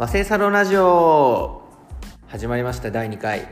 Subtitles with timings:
[0.00, 1.60] 和製サロンラジオ。
[2.26, 3.48] 始まりました第2回、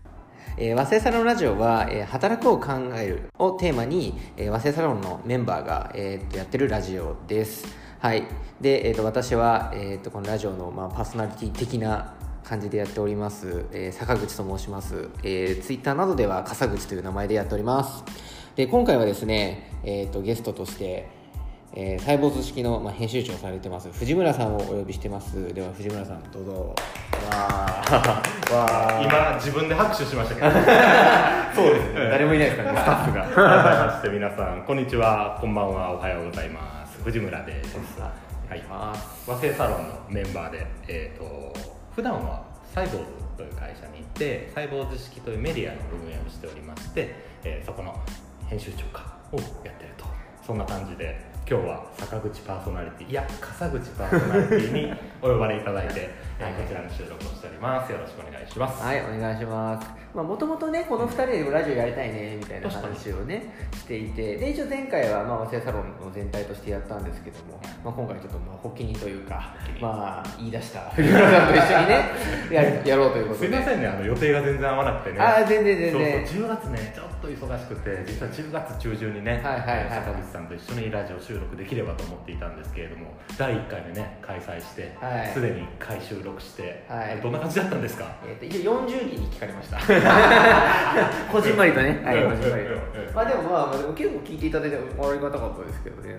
[0.56, 7.66] えー和製サロンラジオは、えー働くを考えるをテーマに、えー和製サロンのメンバーが、えーとやってるラジオです。
[7.98, 8.24] はい。
[8.62, 18.02] で、えーっと私は、えーっとこのラジオの、まあ、パーソナリティ的な感じでやっております、えー坂口と申します、えー、ツイッターなどでは笠口という名前でやっております。
[18.56, 21.17] で今回はですね、えーっとゲストとして
[21.74, 25.52] えー、サイボーズ式の、まあ、編集長をされてます藤村さんをお呼びしてます。
[25.52, 26.74] では藤村さんどうぞ。
[27.30, 28.55] わー。
[28.55, 30.51] わ ー今自分で拍手しましたけど。
[31.55, 32.10] そうですね。
[32.10, 32.79] 誰もいないですからね。
[32.79, 33.23] スタッフが。
[33.62, 35.38] 改めまして皆さんこんにちは。
[35.41, 35.93] こんばんは。
[35.93, 37.02] おはようございます。
[37.05, 37.77] 藤村です。
[38.01, 38.62] はい。
[38.71, 38.95] あ
[39.27, 41.52] 和製サロンのメンバーでえっ、と
[41.95, 42.43] 普段は
[42.74, 43.05] サイボーズ
[43.37, 47.95] という会社に行ってサイボーズ式というメディアの運営をしておりまして、えーそこの
[48.48, 50.07] 編集長かをやってると。
[50.46, 56.10] そんな感じで今日は坂口パーソナリティいや笠口パーソナリティにお呼ばれいただいて、
[56.41, 57.91] えーこちらの収録をしております。
[57.91, 58.83] よろしくお願いします。
[58.83, 59.89] はいお願いします。
[60.15, 64.36] もともとねこの2人でラジオやりたいねみたいな話をねしていて。
[64.36, 72.05] で一応前回は、まあ、和製サロンの全体としてやったんですけども、まあ、今回ちょっとまあ発起人というかまあ言い出した藤村さんと一緒にね
[72.53, 73.47] やるやろうということで。
[73.48, 75.20] すいませんねあの予定が全然合わなくてね。
[75.20, 75.92] あー全然全然。
[75.92, 79.89] そうそう10月ねちょっと忙しくて実は10月中旬にね、はいはいはい。
[79.91, 85.27] 坂口さんと一緒にラジオ収録できればと思っていたんですけれども第1回目ね開催してはい。
[85.28, 87.20] すで、に1回収録して、はい。
[87.22, 88.16] どんな感じだったんですか？
[88.26, 89.78] えー、と一応40人に聞かれました。
[91.30, 92.36] こじんまりとね、はい、うん。
[92.36, 92.70] こじんまりと
[93.14, 94.80] まあでもまあ結構聞いていただいてあ
[95.12, 96.16] りがたかったですけどね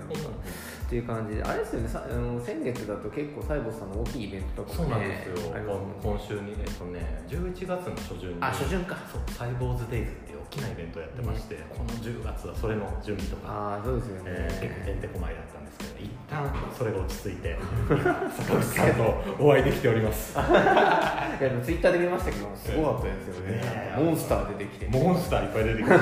[0.89, 1.35] っていう感じ。
[1.35, 1.87] であれですよね。
[1.87, 5.61] さあの先月だと結構サイボーさんの大きいイベントとかそうなんですよ、ね。
[6.01, 8.37] 今週にえっとね11月の初旬に。
[8.41, 8.97] あ初旬か。
[9.05, 17.55] そうサイボーズデイズっていう大きなイベントをやってまして、この10月はそれの準備とかああそうですよね、えー、結構てんてこまいだったんですけど一旦それが落ち着いて
[17.87, 20.33] 今坂口さんとお会いできております。
[20.41, 23.61] いやでもツイッターで見ましたけどすごかったですよね。
[23.61, 24.87] ねモンスター出てきて。
[24.89, 26.01] モンスターいっぱい出てきてモ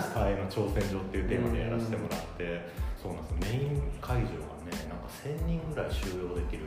[0.00, 6.64] スターへの挑戦状っていうテーマでやらせてもらってそうなんですメイン会場がねなんか1000人ぐらい収容できる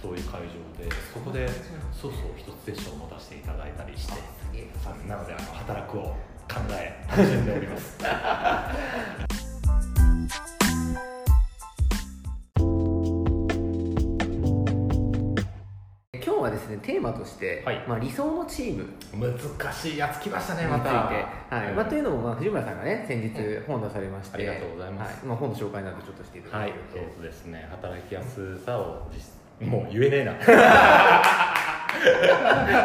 [0.00, 0.46] そういう会場
[0.78, 1.48] でそこで
[1.92, 4.12] そうそう一つセッションを持たせていただいたりして
[4.82, 6.02] さなのであの働くを
[6.48, 7.98] 考え楽しんでおります。
[16.40, 17.84] 日はですねテーマとして、はい。
[17.86, 18.86] まあ、理想のチーム。
[19.14, 20.90] 難しいやつ来ましたねまた。
[20.90, 21.12] は
[21.64, 21.72] い。
[21.72, 23.30] まあ、というのも、まあ、藤村さんがね先日
[23.66, 24.36] 本出されまして。
[24.36, 25.18] ありがとうございます。
[25.18, 25.26] はい。
[25.26, 27.68] まあ、本の紹介などちょっとしていただはいけると、そうですね。
[27.70, 30.32] 働きやすさを実もう言えねえな。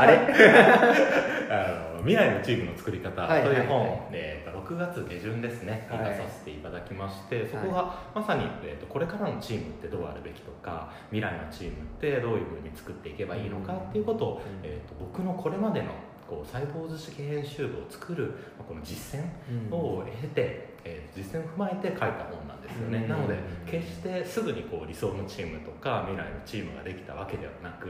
[0.02, 0.20] あれ？
[1.50, 6.10] あの未来のチームの作り方はいという本はいを、えーと6月下旬ですねにはい。
[6.12, 14.42] 出させていただきまして、そこがまさに、えーとこれからのチームってどうあるべきとか未来のチームってどういうふうに作っていけばいいのかっていうことを、うん。
[14.64, 15.90] えーと僕のこれまでの
[16.28, 23.10] こうサイボーズ式編集部を作るまあこの実践を経て、えー実践を踏まえて書いた本なんですよね、うん。
[23.10, 27.88] なので決してすぐにこう理想のチームとか未来のチームができたわけではなく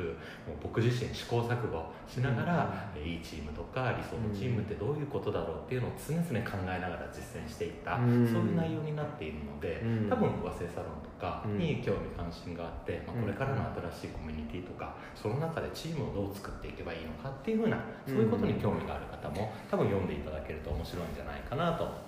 [0.48, 8.26] もう僕自身試行錯誤しながら、えーいいチームとか理想のチームってどういうことだろうっていうのを常々考えながら実践していった、うん。
[8.26, 10.10] そういう内容になっているので、うん。
[10.10, 13.62] 多分和製サロンとかに興味関心があって、まあ、これからの
[13.94, 17.78] 新しいコミュニティとかその中でチームをどう作っていけばいいのかっていうふうな
[18.08, 22.05] そういうことに興味がある方も多分読んでいただけると面白いんじゃないかなと思。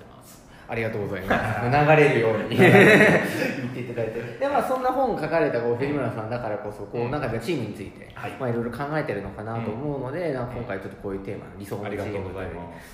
[0.69, 1.69] ありがとうございます。
[1.69, 2.57] 流れるように。
[2.57, 4.21] 言っていただいて。
[4.39, 8.31] でまあそんな本を書かれたこう藤村さんだからこそこうなんかチームについて、はい。
[8.39, 12.49] まあいろいろ考えてるのかなと思うので、なんか今回ちょっとこういうテーマ理想のチームという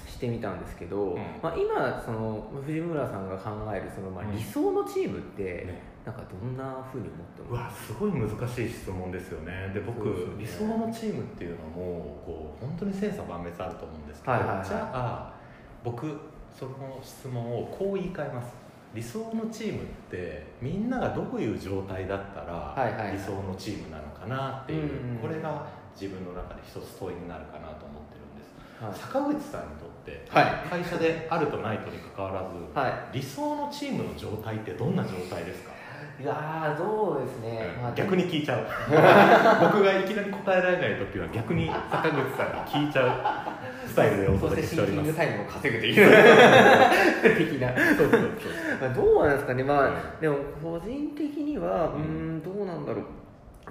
[0.08, 1.18] してみたんですけど、うん。
[1.42, 5.94] まあ、今その藤村さんが考えるそのまあうん理想のチームって、ね。
[6.06, 9.72] なんかどんなふうに思ってうわすごい難しい質問ですよね。
[9.74, 10.14] で僕ね。
[10.38, 14.68] 理想のチームっていうのもこう本当に千差万別あると思うんですけど、はいはいはい。
[14.68, 15.34] じゃあ
[15.82, 18.54] 僕その質問をこう言い換えます。
[18.94, 22.76] 理想のチームってみんながどういう状態だったら
[23.12, 25.66] 理想のチームなのかなっていう、これが
[26.00, 28.94] 自分の中で一つ問いになるかなと思ってるんです、はい。
[28.94, 30.84] 坂口さんにとって、はい。
[30.84, 35.73] 会社であるとないとにかかわらず、は理想のチームの状態ってどんな状態ですか？
[36.22, 38.60] いやーどうですね、まあ、逆に聞いちゃう。
[39.66, 43.06] 僕がいきなり答えられない時は逆に坂口さんに聞いちゃ
[43.84, 45.08] うスタイルでおそして届けしております。
[45.08, 45.96] シンキングタイムを稼ぐという。
[47.50, 47.70] 的な。
[47.70, 48.22] そうそうそう
[48.80, 49.94] まあどうなんですかね、まあうん。
[50.22, 53.02] でも個人的には、うん、どうなんだろ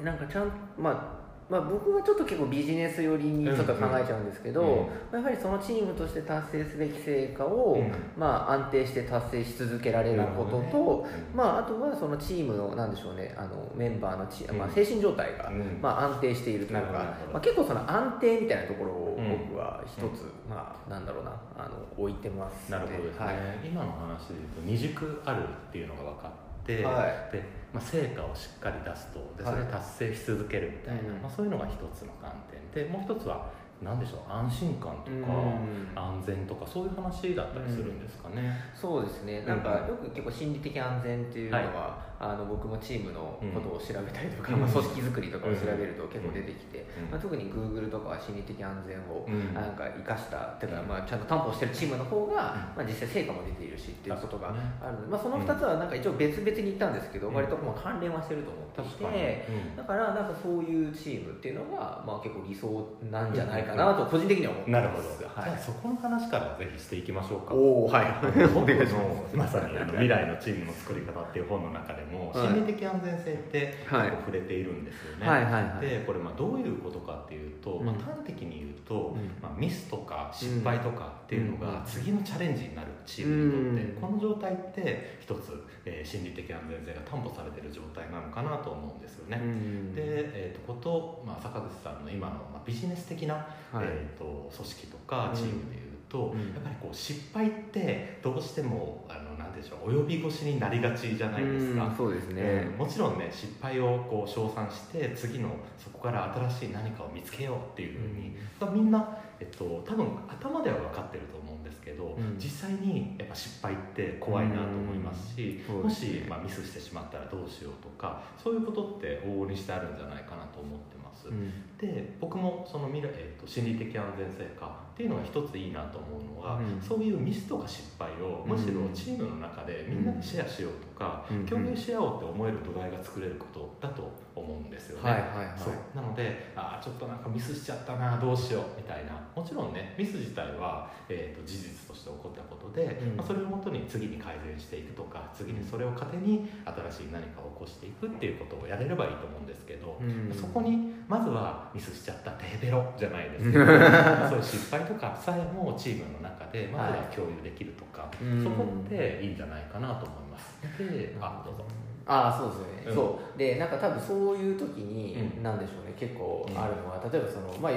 [0.00, 1.22] う、なんかちゃん、まあ、
[1.53, 4.87] まあ、僕はちょっと結構ビジネス寄りにちょっと考えちゃうんですけど、うんうん。
[4.87, 7.93] まあやはりそのチームとして達成すべき成果を、うん。
[8.17, 11.11] まあ、安定して達成し続けられることと、ね。
[11.33, 11.37] うん。
[11.37, 14.73] まあ、あとはそのチームのなんでしょうねあのメンバーのチ、まあ、うん。
[14.73, 15.79] 精神状態が、うん。
[15.83, 16.93] まあ、安定しているというか
[17.31, 23.37] まあ、結構その安定みたいなところをうん僕は一つ、まあ、なんだろうなあの置いてますなるほどですね、はい。
[23.63, 26.42] 今の話で言うと二軸あるっていうのが分かって、
[26.85, 27.32] はい。
[27.32, 31.23] でまあ、成果をしっかり出すとでそれを達成し続けるみたいな、うん。
[31.23, 33.50] まあ、そういうのが一つの観点でもう一つは
[33.82, 35.88] 何でしょう安心感とか、うん。
[35.97, 39.43] 安全とかそういう話だったりするんですかね、そうですね。
[39.43, 44.61] なんかよく結構心理的安全っていうのは、あの僕もチームのことを調べたりとか、うん。
[44.61, 47.11] まあ、組織づくりとかを調べると結構出てきて、うん。
[47.11, 49.53] まあ、特に Google とかは心理的安全をうん。
[49.53, 57.35] なんか生かした、てかまあちゃんと担保してるチームの方が、まあ、実際成果も出ているしっていうことがあるので、まあ、その2つはなんか一応別々に言ったんですけど、うん。
[57.35, 59.47] 割とまあ関連はしてると思っていて。
[59.51, 59.77] うん。
[59.77, 65.19] だからなんかそういうチームっていうのが、まあ、結構理想なんじゃないかなと個人的には思ってなるほど、ます。
[65.19, 67.55] じゃあそこの話からぜひしていきましょうか。
[67.55, 68.07] おおはい。
[68.55, 68.95] お願いし
[69.35, 72.49] まさにあの未来のチームの作り方っていう本の中でも、はい。
[72.49, 75.81] 心理的安全性って結構はい触れているんですよね、はいはいはい。
[75.81, 77.87] でこれまあどういうことかっていうと、うん。
[77.87, 79.31] まあ、端的に言うと、うん。
[79.43, 81.61] まあ、ミスとか失敗とかっていうのうん。
[81.61, 84.00] が次のチャレンジになるチームにとって、うん。
[84.00, 89.94] この状態って一つ、えー心理的安全性が担保されている状態なのかなと思うんですよね、うん。
[89.94, 93.85] で、えー、とこと、まあ、坂口さんの今の、まあ、ビジネス的な、はい。
[93.85, 95.81] えー、と組織とかチームで
[96.12, 96.41] と、うん。
[96.41, 101.87] やっぱりこう失敗ってどうしてもあのなんでしょう及び腰になりがちじゃないですか。
[101.87, 101.97] うん。
[101.97, 102.69] そうですね。
[102.73, 105.49] うん、もちろんね失敗をこう称賛して次の
[105.79, 112.37] そこから新しい何かを見つけようっていうふうに、まあみんな、えっと、多分頭では分かってると思うんですけど、うん。
[112.38, 115.82] 実際にやっぱ失敗って怖いなと思いますし、うん。
[115.85, 121.02] もし、まあ、ミスしてしまったらどうしようとかそういうことって往々にしてあるんじゃないかなと思ってます。
[121.29, 121.53] うん。
[121.79, 126.81] で僕もその未来、えー、と心理的安全性かっていうのが一ついいなと思うのは、うん。
[126.81, 131.47] そういうミスとか失敗をむしろチームの中でみんなでシェアしようとか、うん。
[131.47, 134.11] 共有し合おうって思える土台が作れることだと
[134.43, 135.11] 思うんですよね。
[135.11, 135.59] はいはいはい。
[135.59, 135.75] そう。
[135.94, 139.12] なのであーちょっとなんかミスしちゃったなどうしようみたいな。
[139.35, 143.17] もちろんねミス自体は、えー、と事実として起こったことで、うん。
[143.17, 146.49] まあ、それをもとに次に改善していくとか次にそれを糧に
[146.91, 150.33] 新しい何かを起こしていくっていうことをやれればいいと思うんですけど、うん。
[150.35, 153.65] そこにまずはミスしちゃったテーベロじゃないですけど
[154.29, 158.43] そういう失敗とかさえもチームの中でまずは共有できるとか、うん。
[158.43, 160.59] そこっていいんじゃないかなと思います。
[160.79, 161.65] であどうぞ
[162.07, 162.95] ああそうですよね、うん。
[162.95, 163.39] そう。
[163.39, 165.43] でなんか多分そういう時に、うん。
[165.43, 165.95] なんでしょうね。
[165.99, 167.73] 結構あるのは、例えばそのまあ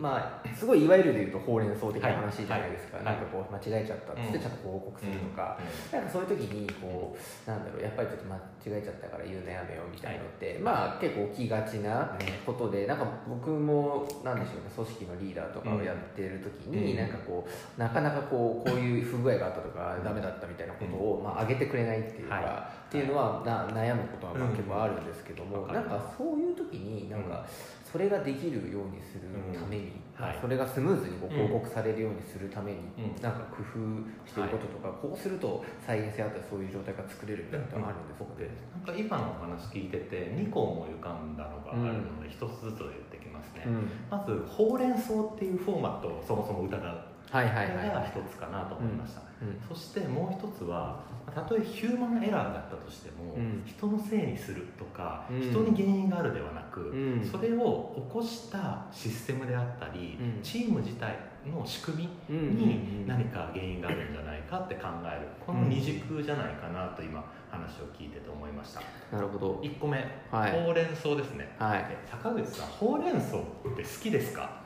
[0.00, 3.06] まあすごいいわゆるで言うとほうれん草的な話じゃないですか、はい。
[3.06, 4.42] なんかこう間違えちゃったっつってうん。
[4.42, 5.58] ちゃんと報告するとか、
[5.92, 12.16] なんかそういう時にこうなんだろうやっぱりちょっと間違えちゃったから言うのやめようみたいなのって、まあ結構起きがちな
[12.46, 16.96] ことでなんか僕もなんでしょうね組織のリーダーとかをやってる時に、うん。
[16.96, 27.46] なんかこうなかなかこうこういう不具合があったとかダメだったみたいなことを、まあ、上げてくれないっていうか、はいっていうのはな悩むことは結構あるんですけども、わかるなんかそういう時になんか
[27.86, 30.26] それができるようにするために、うん。
[30.26, 30.38] はい。
[30.42, 31.48] それがスムーズにこううん。
[31.54, 33.22] 報告されるようにするために、うん。
[33.22, 33.78] なんか工夫
[34.26, 38.50] してることとか、こうすると再現性あったりそういう状態が作れるみたいなのがあるんですかね。
[38.74, 43.86] なんか今のお話聞いてて2個思い浮かんだのがあるので1つずつ言ってきますね、うん。
[44.10, 46.82] まずほうれん草っていうフォーマットをそもそも疑う
[47.30, 48.10] はいはいはいはい。
[48.10, 49.29] 一つかなと思いました、うん
[49.68, 51.00] そしてもう一つは
[51.34, 53.62] たとえヒューマンエラーだったとしても、うん。
[53.64, 55.40] 人のせいにするとか、うん。
[55.40, 57.24] 人に原因があるではなく、うん。
[57.24, 60.42] それを起こしたシステムであったり、うん。
[60.42, 61.16] チーム自体
[61.46, 65.28] の仕組みうんに何か原因があるんじゃないかって考える。
[65.46, 68.82] この二軸じゃないかなと今話を聞いてて思いました。
[69.12, 69.54] なるほど。
[69.62, 69.98] 1個目、
[70.32, 70.52] はい。
[70.64, 71.54] ほうれん草ですね。
[71.58, 71.86] はい。
[71.88, 73.40] え坂口さんほうれん草っ
[73.76, 74.59] て好きですか？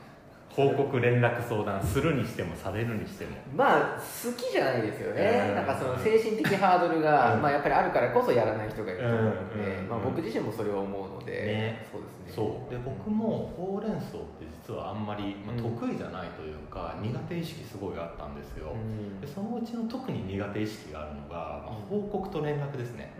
[0.55, 3.31] 報告連絡相談するにしてもされるにしても。
[3.53, 5.55] まあ好きじゃないですよね、うん。
[5.55, 7.41] なんかその精神的ハードルが、うん。
[7.41, 9.89] まあ、やっぱりあるからこそやらない人がいると思うので、うん。
[9.89, 11.85] まあ、僕自身もそれは思うので、ね。
[11.91, 12.33] そうですね。
[12.33, 12.71] そう。
[12.71, 15.63] で僕もほうれん草って実はあんまり、まあ、うん。
[15.77, 19.19] 得意じゃないというか、苦手意識すごいあったんですよ、うん。
[19.19, 21.35] でそのうちの特に苦手意識があるのが、
[21.65, 23.13] まあ報告と連絡ですね、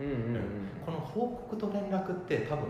[0.84, 2.64] この報告と連絡って多分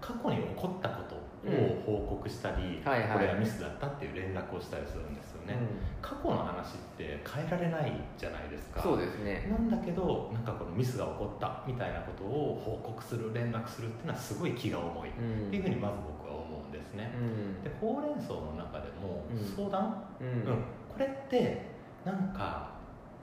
[0.00, 3.10] 過去に起こったことを報告したり、はいはい。
[3.12, 5.56] これはミスだったっていう連絡をしたりするんですよね、
[6.02, 8.82] 過去の話って変えられないじゃないですか。
[8.82, 9.46] そうですね。
[9.50, 15.12] なんだけどなんかこのミスが起こったみたいなことを報告する連絡するっていうのはすごい気が重い、う
[15.44, 17.62] んっていうふうにまず僕は思うんですね、うん。
[17.62, 19.56] でほうれん草の中でもうん。
[19.56, 20.26] 相談、うん。
[20.26, 20.44] うん。
[20.44, 21.62] これって
[22.04, 22.77] なんか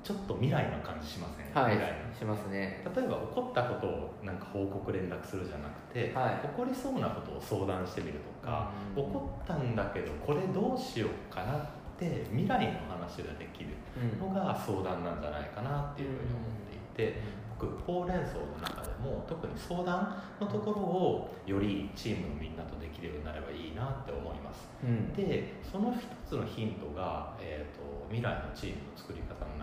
[0.06, 1.74] ちょっと未来の感じしません、はい。
[1.74, 2.14] 未来の。
[2.14, 2.86] しますね。
[2.96, 6.48] 例えば起こったことをなんか報告連絡するじゃなくて、はい。
[6.48, 9.04] 起こりそうなことを相談してみるとか、うん。
[9.04, 11.66] 起こったんだけどこれどうしようかなっ
[11.98, 14.30] て未来の話ができるうん。
[14.30, 17.22] のが相談なんじゃないかなっていうふうに思っていて、
[17.58, 24.68] 僕ほうれん草の中でも特に相談のところをよりチームのみんなとできるようになればいいなって思います。
[24.84, 25.14] うん。
[25.14, 29.55] でその一つのヒントが、えー、と未来のチームの作り方の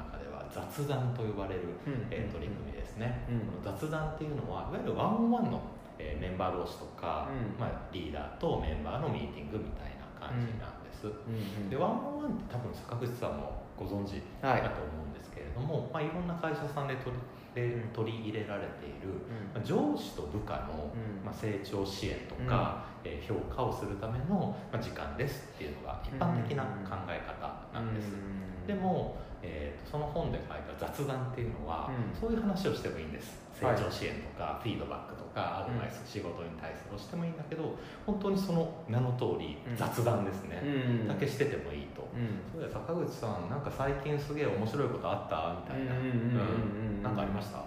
[0.52, 2.06] 雑談と呼ばれる、うん。
[2.10, 3.40] えー取り組みですね、うん。
[3.40, 5.60] この雑談っていうのはいわゆるワンオンワンの、
[5.98, 7.58] えーメンバー同士とか、うん。
[7.58, 15.92] まあ、リーダーとメンバーのミーティングみたいな感じなんです、うんでワンオンワンって多分坂口さんもご存知はいだと思うんですけれども、い。
[15.94, 17.18] まあ、いろんな会社さんで取り
[17.54, 19.52] で取り入れられている、うん。
[19.52, 21.24] まあ上司と部下の、うん。
[21.24, 28.66] まあ、成長支援とか、えー評価をするための、まあ、時間ですっていうのが一般的な考え方なんです、うん。
[28.66, 32.18] でも、えーとその本で書いた雑談っていうのは、うん。
[32.18, 33.40] そういう話をしてもいいんです。
[33.60, 33.76] 成はい。
[33.76, 39.76] 長支援とか、フィードバックとかアドバイス、仕事に対するをしてもいいんだけど本当にその名の通りうん。
[39.76, 40.68] 雑談ですね、う
[41.04, 41.08] ん。
[41.08, 42.60] だけしててもいいと、うん。
[42.60, 45.60] そう坂口さんなんか最近すげえ面白いことあった？
[45.60, 47.58] みたいな、うんうんかありました？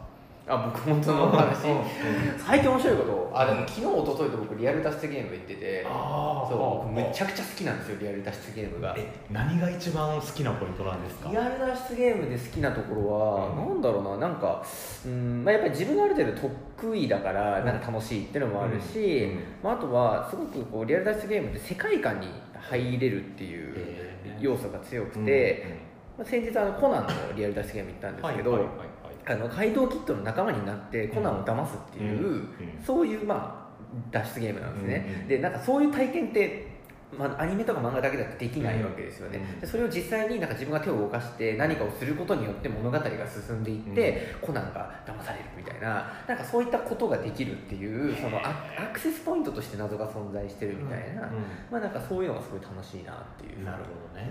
[0.48, 5.84] あ僕本当のお話うん最近面白いことあでも昨日一昨日と僕リアル脱出ゲーム行ってて。
[5.84, 8.94] そう僕めちゃくちゃ好きなんですよリアル脱出ゲームが。
[8.96, 11.30] え何が一番好きなポイントなんですか？
[11.32, 13.70] リアル脱出ゲームで好きなところは、うん。
[13.70, 14.64] なんだろうななんか
[15.06, 16.50] うん、まあ、やっぱり自分がある程度
[16.80, 17.66] 得意だからうん。
[17.66, 19.40] なんか楽しいっていうのもあるし、うん。
[19.64, 22.28] まあ、あとはすごくこうリアル脱出ゲームって世界観に
[22.70, 23.76] 入れるっていう
[24.40, 25.70] 要素が強くて、うん
[26.20, 28.88] まあ、先日あのコナンのリアル脱出ゲーム行ったんですけど、はいはいはいはい
[29.28, 32.48] あの怪盗キットの仲間になってコナンを騙すっていう、
[32.86, 33.66] そういうまあ
[34.12, 36.75] 脱出ゲームなんですね、でなんかそういう体験って
[37.18, 39.60] まあ、アニメとか漫画だけだとできないわけですよね、うん。
[39.60, 46.12] でそれを実際になんか自分が手を動かして何かをすることによって物語が進んでいって、コナンが騙されるみたいな。
[46.28, 51.30] なんかそういったことができるっていうそのアアクセスポイントとして謎が存在してるみたいな、うん。
[51.72, 53.64] まあなんかそういうのがすごい楽しいなっていう。
[53.64, 54.26] なるほどね。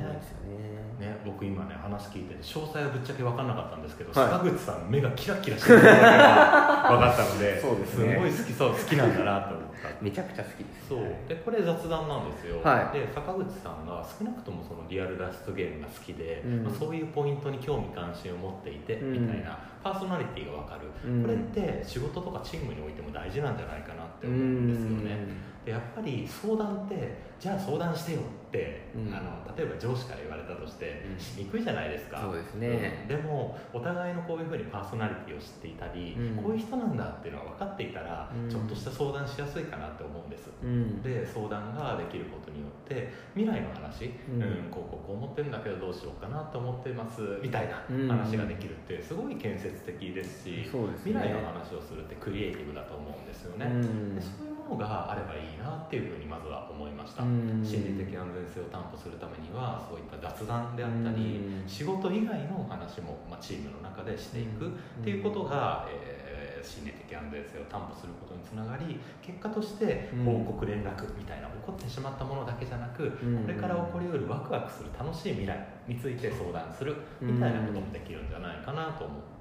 [1.01, 1.07] ね。
[1.07, 4.31] ね、僕今ね話聞いてて詳細はぶっちゃけ分かんなかったんですけど、はい。
[4.31, 5.91] 坂口さんの目がキラキラしてるのが
[6.91, 8.17] 分かったのでそうですね。
[8.17, 11.29] ごい好きそう好きなんだなと思っためちゃくちゃ好きですそう。
[11.29, 16.65] でこれ雑談なんですよ、はいで坂口さんが少なくともそのリアル脱出ゲームが好きで、うん。
[16.65, 19.13] まあ、そういうポイントに興味関心を持っていて、うん。
[19.13, 21.23] みたいなパーソナリティが分かる、うん。
[21.23, 25.27] これって仕事とかチームにおいても大事なんじゃないかなって思うんですよね、
[25.67, 29.15] でやっぱり相談ってじゃあ相談してよって、うん。
[29.15, 31.21] あの例えば上司から言われたとして、うん。
[31.21, 32.19] しにくいじゃないですか。
[32.21, 33.07] そうですね。
[33.11, 33.17] うん。
[33.17, 36.43] でもお互いのこういうふうにパーソナリティを知っていたり、うん。
[36.43, 38.49] こういう人なんだっていうのが分かっていたら、うん。
[38.49, 41.03] ちょっとした相談しやすいかなって思うんです、うん。
[41.03, 44.71] で相談ができることによって未来の話、うん。
[44.71, 48.09] こうこうこう思ってるんだけどどうしようかなと思ってますみたいなうん。
[48.09, 51.13] 話ができるってすごい建設的ですし、そうですね。
[51.13, 54.15] 未来の話をするってクリエイティブだと思うんですよね、うん。
[54.15, 57.63] でそういうものがあればいいなっていうふうにまずは思いました、うん。
[57.65, 61.69] 心理的安全性を担保するためにはそういった雑談であったり、うん。
[61.69, 64.71] 仕事以外のお話も、まあ、チームの中でしていくっ
[65.03, 66.25] ていうことが、えー
[66.65, 70.25] 心理的安全性を担保することにつながり結果としてうん。
[70.25, 73.45] 報告連絡みたいな起こってしまったものだけじゃなく、うん。
[73.45, 79.34] これから起こりうるワクワクする楽しい未来について相談するみたいなこともできるんじゃないかなと思って、うん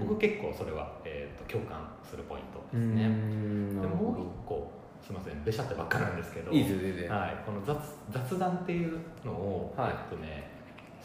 [0.00, 3.08] 僕結構それは、えー、と共感するポイントうですね。
[3.08, 3.80] ん。
[3.80, 4.70] でもう一個
[5.00, 7.10] すみませんべしゃってばっかなんですけどいいですよ全然。
[7.10, 7.76] はい、この雑
[8.10, 9.90] 雑談っていうのを、はい。
[9.90, 10.54] えっとね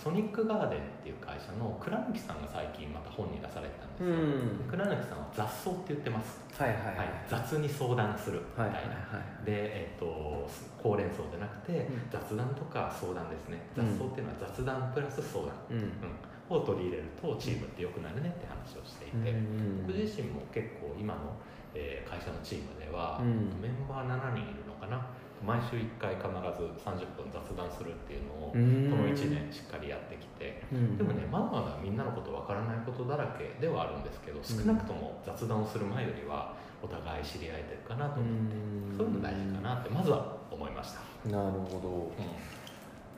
[0.02, 4.72] ソニックガーデンっていう会社の倉貫さんが最近また本に出されてたんですよ、うん。
[4.72, 10.48] 倉貫さんは雑草って言ってます、はいはいはいはい、雑に相談するみたいな、はいはいはいで、えっと
[10.82, 12.08] ほうれん草じゃなくて、うん。
[12.10, 13.60] 雑談とか相談ですね。
[13.76, 13.96] 雑うん。
[14.00, 15.78] 草っていうのは雑談プラス相談、うん。
[15.78, 15.92] うん
[16.50, 21.38] を取り入れるとチームって良くなるねって話をしていて、うん僕自身も結構今の、
[21.74, 23.62] えー会社のチームでは、うん。
[23.62, 25.06] メンバー7人いるのかな？
[25.46, 28.90] 毎週1回必ず30分雑談するっていうのを、うん。
[28.90, 30.98] この1年しっかりやってきて、うん。
[30.98, 38.56] でもねまだまだみんなのことわからないことだらけではあるんですけど少なくとも雑談をする前よりはお互い知り合えてるかなと思って、
[38.98, 42.12] そういうの大事かなってまずは思いました、なるほど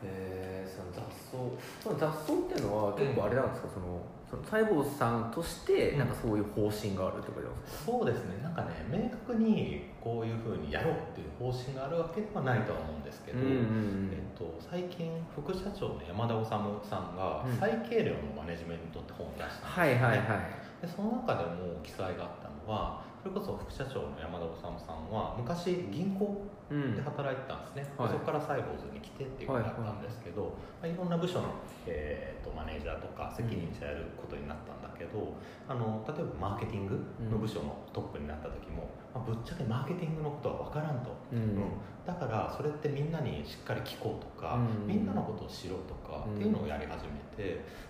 [0.03, 1.37] えー、その雑草。
[1.83, 5.99] その雑草っていうのは結構あれなんですか、そのその細胞さんとしてうん。
[5.99, 8.41] なんかそういう方針があるってことですか、そうですね。
[8.41, 17.57] なんかね明確にこういうふうにやろうっていう方針があるわけではないとは思うんですけど、うんえっと、最近副社長の山田治さんがうん。
[17.57, 20.03] 再計量のマネジメントって本を出したんですよね。
[20.03, 20.61] はいはいはい。
[20.81, 26.95] でその中でも記載があったのはそれこそ副社長の山田治さんは昔銀行うん。
[26.95, 28.09] で働いてたんですね、はい。
[28.09, 30.51] そこからサイボーズに来てっていうことだったんですけど、いま
[30.83, 31.51] あ、いろんな部署の、
[31.85, 35.35] えー、とマネージャーとか責任者やることになったんだけど、
[35.67, 36.95] あの例えばマーケティング
[37.29, 41.37] の部署のトップになった時も、まあぶっちゃけマーケティングのことは分からんと、うん。
[41.37, 41.61] うん。
[42.07, 44.87] だからそれってみんなにしっかり聞こうとか、うん。
[44.87, 47.43] みんなのことを知ろうとかっていうのをやり始めて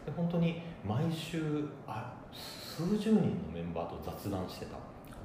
[0.06, 4.78] で本当に毎週あ数十人のメンバーと雑談してた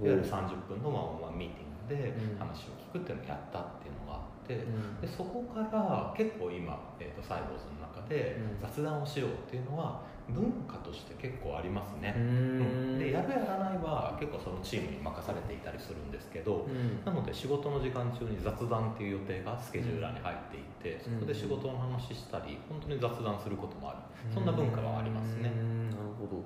[0.02, 2.38] いわゆる30分のワンオンワンミーティングでうん。
[2.38, 5.00] 話を聞くっていうのをやったっていうのがあって、うん。
[5.00, 8.60] でそこから結構今、えー、とサイボーズの中でうん。
[8.60, 12.14] 雑談をしようっていうのは文化として結構ありますね。
[12.16, 12.98] う、ん。
[12.98, 17.04] でやるやらないは結構そのチームに任されていたりするんですけど、うん。
[17.04, 21.14] なので仕事の時間中に雑談っていう予定がスケジューラーに入っていて、うん。
[21.14, 23.98] そこで仕事の話したり本当に雑談することもある。
[24.32, 25.90] そんな文化はありますね、うん。
[25.90, 26.36] なるほど。
[26.36, 26.42] うん。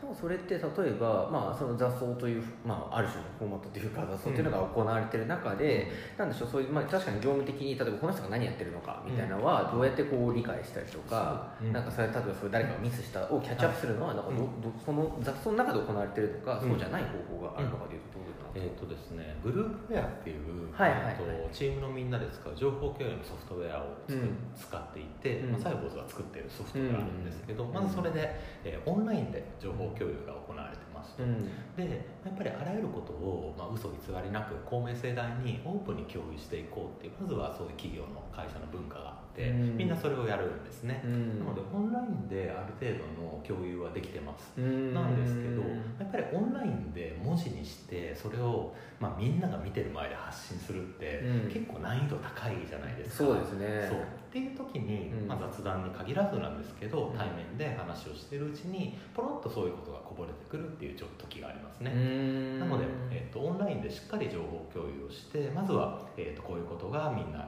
[0.00, 5.86] でもそれって例えば、まあ、その雑草という、まあ、ある種のフォーマットというか雑草というのが行われている中で、
[6.18, 11.72] なんでしょうそういう、まあ、確かに業務的に例えばこの人が何やってるのかみたいなのはどうやってこう理解したりとか、うん。
[11.72, 14.60] なんかそれ例えばそれ誰かがミスしたをキャッチアップするのはなんかど、うん。
[14.60, 16.68] どその雑草の中で行われているのか、うん。
[16.70, 21.16] そうじゃない方法があるのかというとどういうことなんえーとですね、グループウェアっていう、はいはいはい。
[21.52, 24.36] チームのみんなで使う情報共有のソフトウェアを作,、うん。
[24.54, 25.52] 使っていて、うん。
[25.52, 27.72] まあ、サイボーズが作っているソフトウェアがあるんですけど、うん。
[27.72, 31.16] まずそれで、えーオンラインで情報共有が行われてます。
[31.16, 31.44] と、うん。
[31.76, 39.76] でやっぱりあらゆることを、まあ、嘘偽りなく公明正大にオープンに共有していこうっていうまずはそういう企業の会社の文化があって、うん。
[39.76, 41.38] みんなそれをやるんですね、うん。
[41.38, 44.52] なのでオンラインである程度の共有はできてます。
[44.58, 44.92] うん。
[44.94, 45.62] なんですけど
[45.98, 51.50] やっぱりオンラインで文字にしてそれを、まあ、みんなが見てる前で発信するって、うん。
[51.50, 53.24] 結構難易度高いじゃないですか。
[53.24, 53.86] そうですね。
[53.88, 54.00] そう。
[54.00, 55.28] っていう時に、うん。
[55.28, 62.60] まあ、雑談に限らずなんですけど、うん対面で話をしているうちにポロッとそういうことがこぼれてくるっていうちょ時がありますね、うん。
[62.60, 67.38] なので、えー、とオンラインでしっかり情報共有をしてまずは、えー、とこういうことがみんな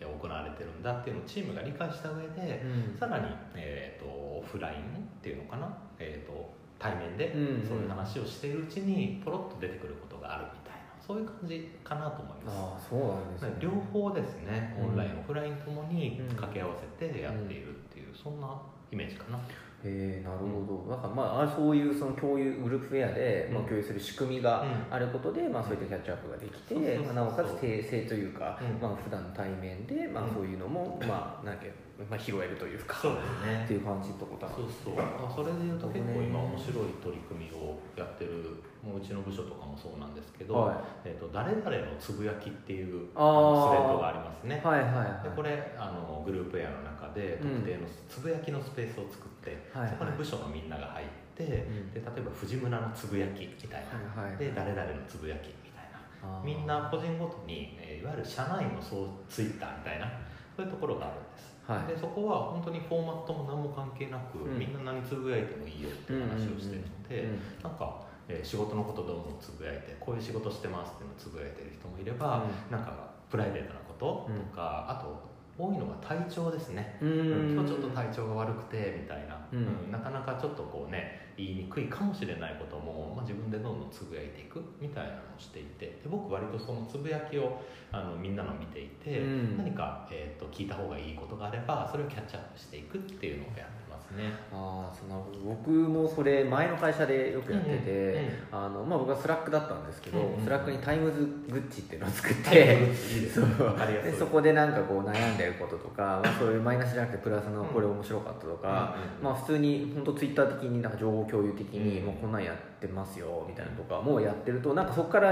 [0.00, 2.98] や行われてるんだっていうのをチームが理解した上で、うん。
[2.98, 4.80] さらに、えー、とオフラインっ
[5.22, 12.88] ていうのかな、えー、と対面でうんそういう話をしているうちにポロッと出てくることがあるみたいなそういう感じかなと思います。
[12.88, 13.56] そうなんですね。
[13.60, 14.88] 両方ですねうん。
[14.88, 18.48] オンライン、オフラインともにうん掛け合わせてやっているっていう、そんな
[18.90, 19.38] イメージかな
[19.84, 24.94] へえなるほど、だからまああそういうその共有グループウェアで、まあ、うん共有する仕組みがうん。
[24.94, 28.80] あることで、まあ、そういったキャッチアップができて、まあなおかつ訂正というか、うん。
[28.80, 30.34] まあ普段の対面で、まあ、うん。
[30.34, 31.64] そういうのも、まあなんか、
[32.02, 33.62] まあ、拾えるというか、そうですね。
[33.64, 34.98] っていう感じってことなんそうそう。
[34.98, 40.76] あそれでいうと結構今面白い取り組みをやってるもううちの部署とかもそうなんですけど、はい。
[41.04, 45.22] えー、と誰々のつぶやきっていうあのスレッドがありますね、はいはいはい。
[45.22, 49.90] でこれあのグループエアの中で特定のつぶやきのスペースを作って、はいはい。
[49.92, 51.94] そこに部署のみんなが入って、ん。
[51.94, 56.42] で例えば藤村のつぶやきみたいな、はいはいで誰々のつぶやきみたいな。
[56.42, 60.06] みんな個人ごとに、えーいわゆる社内のそうツイッターみたいな
[60.54, 61.86] そういうところがあるんです、はい。
[61.86, 64.58] でそこは本当にフォーマットも何も関係なく、うん。
[64.58, 77.52] みんな何つぶやいてもいいよっていう話をしてるので、うんなんか、えー仕事のことどんどんつぶやいてこういう仕事してますっていうのをつぶやいてる人もいれば、なんかプライベートなこととか、あと多いのが体調ですね、うん。
[77.54, 79.58] 今日ちょっと体調が悪くてみたいな、うん。
[79.58, 85.86] うんなかなかちょっとこうね言いにくいかもしれないことも、まあ、自分でどんどんつぶやいていくみたいなのをしていて。
[85.86, 87.60] で僕割とそのつぶやきを
[87.92, 89.56] あのみんなの見ていて、うん。
[89.58, 93.83] 何か、えー、と聞いた方がいいことがあればそれをキャッチアップしていくっていうのをやって
[94.16, 94.32] ね。
[94.52, 95.38] ああそうなるほど。
[95.56, 115.30] 僕もそれ前の会社でよくやってて、あのまあ、僕は Slack だったんですけど、 Slack に times グッチっていうのを作って、でそこでなんかこう悩んでることとか、まあ、そういうマイナスじゃなくてプラスのうんこれ面白かったとか、うんまあ、普通に本当ツイッター的になんか情報共有的に、うんもうこんなんやってますよみたいなのとかもうやってるとなんかそこから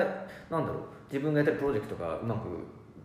[0.50, 2.48] なんだろう自分がやってるプロジェクトがうまく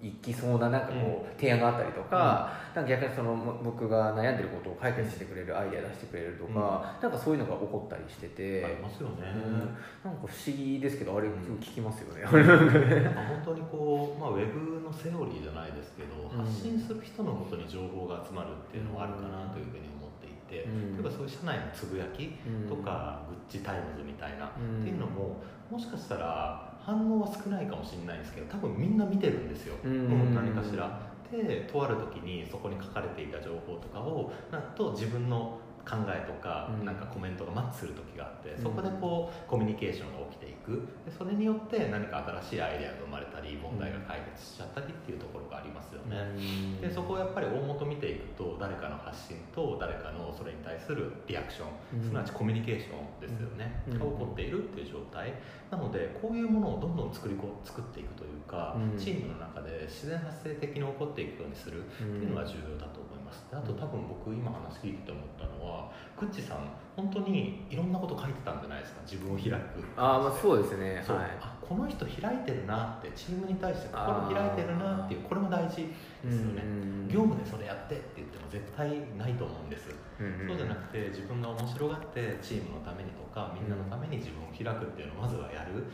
[0.01, 9.75] いきそうななんかこう提案があったりとか,、なんか逆にそのも僕が悩んでることを解決してくれるアイデア出してくれるとか、なんかそういうのが起こったりしてて、ありますよね、うん。
[10.05, 16.45] なんか不思議ですけどあれ聞きますよね、なんか本当にこう、まあ、ウェブのセオリーじゃないですけど、うん。
[16.45, 20.93] 発信する人のもとに情報が集まるっていうのはあるかなというふうに思っていて、うん。
[20.93, 22.69] 例えばそういう社内のつぶやきうん。
[22.69, 24.81] とか、グッチタイムズみたいな、うん。
[24.81, 29.93] っていうのももしかしたら反応は少ないかもしれないんですけど多分みんな見てるんですよ、うんう
[30.31, 31.05] ん何かしら。
[31.29, 36.85] でとある時にそこに書かれていた情報とかをなんと自分の考えとか、うん。
[36.85, 40.87] なんかコメントがマッチする時があってそこでこうコミュニケーションが起きていく。
[41.05, 46.35] でそれによって何か新しいアイデアが生まれたり問題が解決しちゃったりっていうところがありますよね、
[46.81, 55.33] でそこをやっぱり大元見ていくと誰かの発信と誰かのそれに対するリアクション、すなわちコミュニケーションですよね、が起こっているっていう状態。
[55.71, 63.43] なのでこういうものをどんどん作りこ作っていくというか、チームの中で自然発生的に起こっていくようにするっていうのが重要だと思います。
[63.51, 69.01] であと多分僕今話聞いてて思ったのはグッチさん本当にいろんなこと書いてたんじゃないですか？
[69.03, 69.83] 自分を開く。
[69.95, 70.95] あまあそうですね。
[70.95, 75.85] はい、あこの人開いてるなってチームに対して心開いてるなっていうこれも大事
[76.25, 76.63] ですよね。
[77.11, 85.85] 業務でそれやってって言っても絶対ないと思うんです、そうじゃなくて自分が面白がってチームのためにとかみんなのために自分を開くっていうのをまずはやる、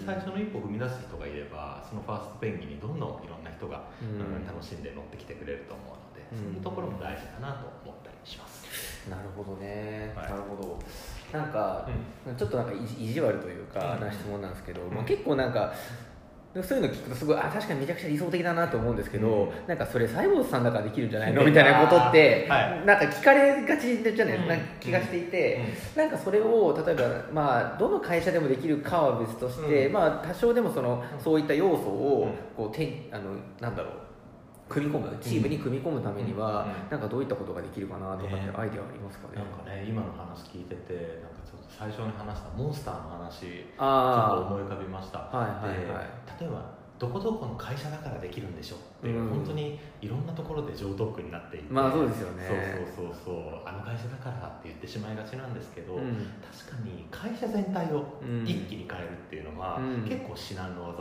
[0.00, 5.95] 最初の一歩踏み出す人がいればそのファーストペンギンにどんどんいろんな人が、うん楽しんで乗ってきてくれると思う
[6.32, 9.08] ので、そういうところも大事だなと思ったりします。
[9.08, 10.78] なるほどね、はい、なるほど。
[11.32, 11.88] なんか、
[12.26, 15.72] うん、ちょっとなんか意地悪というか、な質問なんですけど、まあ、結構なんか
[16.62, 21.44] そういうの聞くとすごいあ確かにめちゃくちゃ理想的だなと思うんですけど、うん、なんかそれサイボーズさんだからできるんじゃないの？
[21.44, 24.38] みたいなことって、はい、なんか聞かれがちじゃない？
[24.38, 25.60] ですか、気がしていて、
[25.94, 33.24] うん、なんかそれを例えば、まあ、どの会社でもできるかは別として、うん、まあ、多少でもそのそういった要素をこうてあの
[33.60, 33.92] なんだろう
[34.68, 52.44] 組み込むチームに組み込むためには、なんかどういったことができるかなとかってアイデアありますかね、なんかね今の話聞いててなんかちょっと最初に話したモンスターの話ちょっと思い浮かびました、はいはいはい、例えばどこどこの会社だからできるんでしょっていう、うん、本当にいろんなところで上等句になっていてまあそうですよね。
[52.96, 59.25] そうそうそうそうあの会社だからって言ってしまいがちなんですけど、うん、確かに会社全体を一気に変えるっ
[59.74, 60.98] は、うん、結構至難の技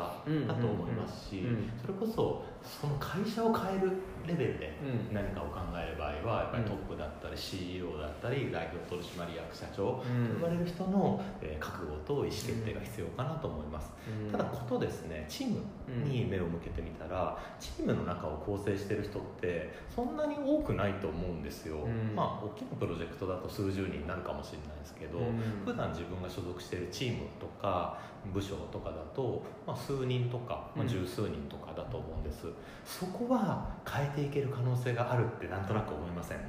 [0.47, 1.45] だと思いますし、
[1.81, 3.91] それこそその会社を変える
[4.25, 4.73] レベルで
[5.13, 11.21] 何かを考える場合はやっぱりトップだったり CEO だったり代表取締役社長と呼ばれる人の
[11.59, 13.91] 覚悟と意思決定が必要かなと思います、
[14.31, 15.61] ただことですねチーム
[16.03, 21.77] に目を向けてみたらチームの中を構成してる人ってそんなに多くないと思うんですよ、
[22.15, 25.19] まあ大きなプロジェクトだと数十人になるかもしれないですけど、
[25.63, 27.97] 普段自分が所属してるチームとか
[28.33, 32.47] 部署とかだと、まあ、数人とか、まあ、十数人とかだと思うんです、
[32.85, 36.39] そこは変えていける可能性があるってなんとなく思いません？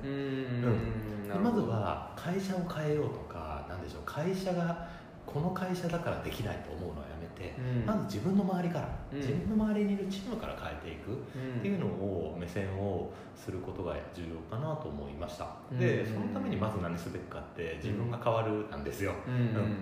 [1.35, 4.89] うん、まずは会社を変えようとかなんでしょう会社が
[5.25, 19.12] この会社だからできないと思うのはて、うん、まず自分の周りから、うん、自分の周りにいるチームから変えていくっていうのを目線をすることが重要かなと思いました、うん、でそのためにまず何すべきかって自分が変わるなんですよ、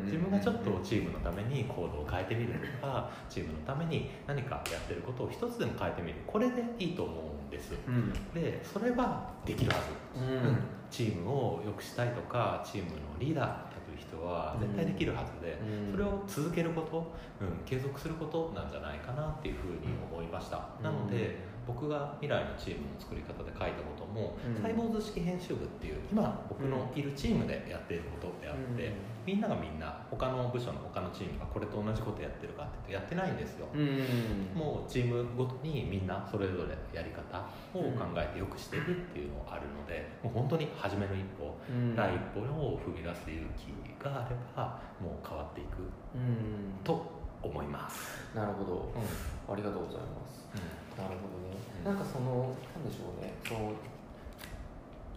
[0.04, 6.16] 自分がちょっとチームのために行動を変えてみるとかチームのために何かやってることを一つでも変えてみる。
[6.26, 7.72] これでいいと思うんです、
[8.34, 10.24] でそれはできるはず、
[10.90, 13.73] チームを良くしたいとかチームのリーダー
[14.14, 28.92] 人は絶対できるはずで、うん、それを続けること、うん、継続することなんじゃないかなっていうふうに思いました、なので僕が未来のチームの作り方で書いたことも、サイボーズ式編集部っていう今僕のいるチームでやっていることであって、
[29.26, 33.66] みんながみんな他の部署の他のチームがこれと同じことやってるかってやってないんですよ、
[34.54, 37.40] もうチームごとにみんなそれぞれやり方
[37.72, 41.56] を考えてよくしていくっていうのがあるのでもう本当に初めの一歩、
[41.96, 43.72] 第一歩を踏み出す勇気
[44.10, 45.78] があればもう変わっていく、
[46.82, 47.04] と
[47.42, 48.20] 思います。
[48.34, 48.92] なるほど、
[49.52, 50.48] ありがとうございます、
[50.96, 53.34] なるほどね、なんかそのなんでしょうね。
[53.46, 53.72] その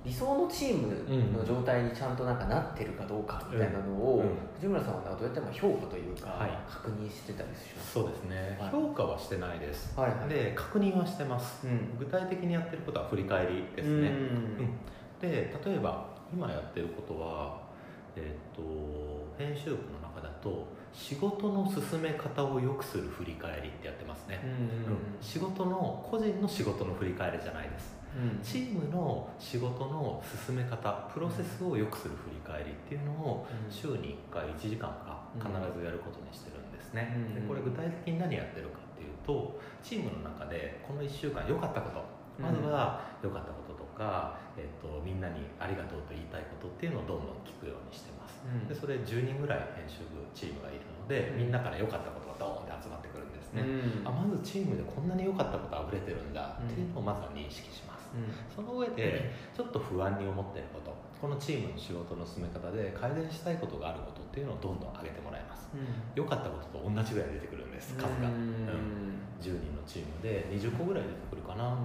[0.06, 4.24] 理想のチームの状態にちゃんとなんかなってるかどうかみたいなのを、
[4.56, 7.92] 藤村さんはどうやって評価というか、確認してたりします？
[7.94, 14.78] そうですね、はい、評価はしてないです、はいはい、で確認はしてます、うん、具体的にやってることは振り返りですね、うん、
[15.20, 17.67] で例えば今やってることは
[18.18, 18.62] えっ、と
[19.38, 24.48] 編集部の中だと仕事の進め方を良くする振り返りってやってますね、う
[24.92, 27.98] ん、仕事の個人の仕事の振り返りじゃないです。
[28.42, 42.18] チームの仕事の進め方プロセスを良くする振り返りっていうのを週に1回1時間か必ずやることにしてるんですね、でこれ具体的に何やってるかっていうとチームの中でこの1週間良かったこと。
[42.40, 43.67] まずは良かったことと
[43.98, 48.38] か、えーと、みんなにありがとうと言いたいことっていうのをどんどん聞くようにしてます、
[48.70, 53.66] でそれ10人ぐらい編集部チームがいるのでみんなから良かったことがドーンって集まってくるんですね、
[54.06, 58.06] あまずチームでこんなに良かったことあふれてるんだっていうのをまずは認識します。
[58.56, 65.68] その上でちょっと不安に思っていることこのチームの仕事の進め方で改善したいことがあることっていうのをどんどん上げてもらいます。
[66.16, 71.78] 良、うん、かったことと同じぐらい出てくるんです数が、うん、10人のチームで20個ぐらい出てくるかな、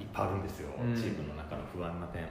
[0.00, 2.24] いっぱいあるんですよ、チームの中の不安な点、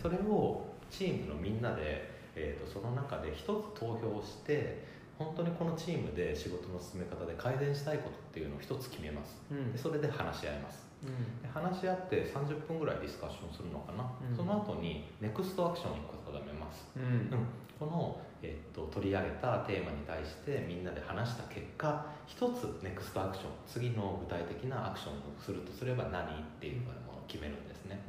[0.00, 3.46] それをチームのみんなで、えーと、その中で一つ
[3.78, 4.84] 投票して
[5.18, 9.36] 本当にこのチームで仕事の進め方で改善したいことっていうのを一つ決めます。
[9.50, 9.72] うん。
[9.72, 11.42] でそれで話し合いますうん。
[11.42, 14.36] で話し合って30分ぐらいディスカッションするのかな、うん。
[14.36, 17.02] その後にネクストアクションを1個定めます、うん。
[17.02, 17.46] うん、
[17.78, 28.00] この、えっと取り上げたテーマに対してみんなで話した結果一つネクストアクション次の具体的なアクションをするとすれば何っていうものを決めるんですね。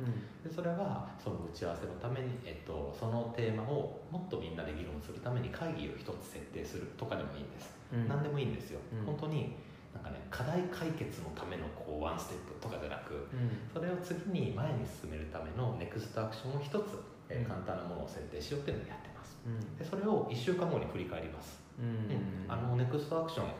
[0.43, 8.07] でそれはその打ち合わせのために、えっと、そのテーマをもっとみんなで議論するために会議を一つ設定するとかでもいいんです、うん。
[8.07, 9.05] 何でもいいんですよ、うん。
[9.05, 9.55] 本当に
[9.93, 13.67] なんかね課題解決のためのこうワンステップとかじゃなくうん。
[13.71, 16.99] それを次に前に進めるためのネクストアクションを一つ、
[17.29, 17.45] えーうん。
[17.45, 19.37] 簡単なものを設定しようっていうのをやってます。
[19.45, 19.77] うん。
[19.77, 21.87] でそれを1週間後に振り返ります、うん。
[21.87, 22.51] うん。
[22.51, 23.51] あのネクストアクション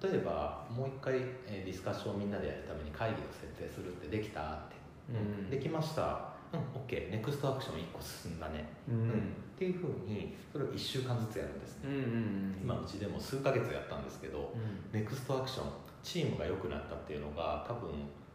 [0.00, 1.14] 例えばもう一回、
[1.46, 4.76] えーディスカッションをみんなでやるために会議を設定するってできたって、
[5.12, 5.50] うん。
[5.50, 9.10] できましたうん OK ネクストアクション1個進んだね、ううん。
[9.10, 9.12] っ
[9.58, 15.00] ていうふうにそれを1週間ずつやるんですね、うんうん今うちでも数ヶ月やったんですけど、うん。
[15.00, 15.66] ネクストアクション
[16.02, 17.90] チームが良くなったっていうのが多分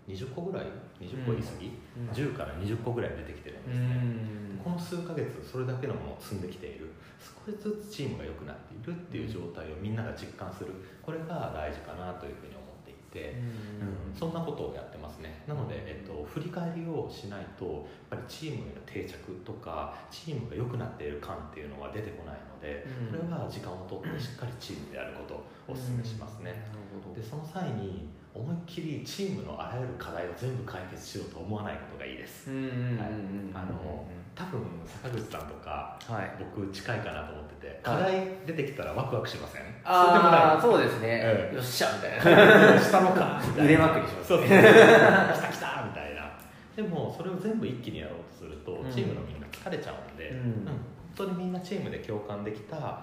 [0.07, 0.65] 20個ぐらい
[1.01, 2.09] ？20個言い過ぎ、うん。
[2.09, 4.61] 10から20個ぐらい出てきてるんうですね、ん。
[4.63, 6.91] この数ヶ月それだけのものを積んできている。
[7.45, 10.71] 少しずつチームが良くなっているっていう状態をみんなが実感する。
[11.01, 12.54] これが大事かなというふうに
[13.15, 13.39] て
[13.79, 14.19] うん。
[14.19, 15.41] そんなことをやってますね。
[15.47, 17.75] なので、えっと、振り返りをしないとやっ
[18.09, 23.15] ぱりチームへの定着とかチームが良くなっている感っていうのは出てこないので、うん。
[23.15, 27.15] それは時間をとってしっかりチームでやることをお勧めしますね、なるほど。
[27.15, 32.51] でその際に思いっきりチームのあらゆる課題を全部解決しようと思わないことがいいです、あ
[33.63, 36.35] の多分坂口さんとかはい。
[36.37, 37.97] 僕近いかなと思っててはい。
[38.03, 39.61] 課題出てきたらワクワクしません？
[39.85, 41.07] ああそそうですね。
[41.07, 41.55] ええ。
[41.55, 42.77] よっしゃみたいな。
[42.81, 44.39] したのかみたいな腕まくりしますそう。
[44.39, 44.57] そう来た
[45.53, 46.29] 来たみたいな。
[46.75, 48.91] でもそれを全部一気にやろうとするとうん。
[48.91, 50.37] チームのみんな疲れちゃうんで、うん。
[50.37, 50.65] うん。
[50.65, 50.75] 本
[51.15, 52.99] 当にみんなチームで共感できた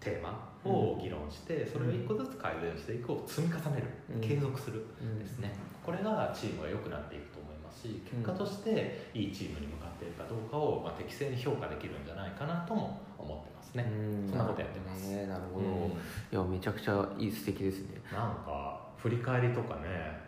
[0.00, 4.20] テーマを議論してそれを一個ずつ改善していくを積み重ねる、うん。
[4.20, 5.18] 継続するうん。
[5.18, 5.52] ですね。
[5.84, 14.28] これがチームが良くなっていくと思いますし結果としていいチームに向かっているかどうかを、まあ、適正に評価できるんじゃないかなとも思ってますね、うん。
[14.28, 15.08] そんなことやってます。
[15.08, 15.90] ねなるほど、うん。
[15.90, 15.94] い
[16.30, 18.00] やめちゃくちゃいい素敵ですね。
[18.12, 20.20] なんか振り返りとかね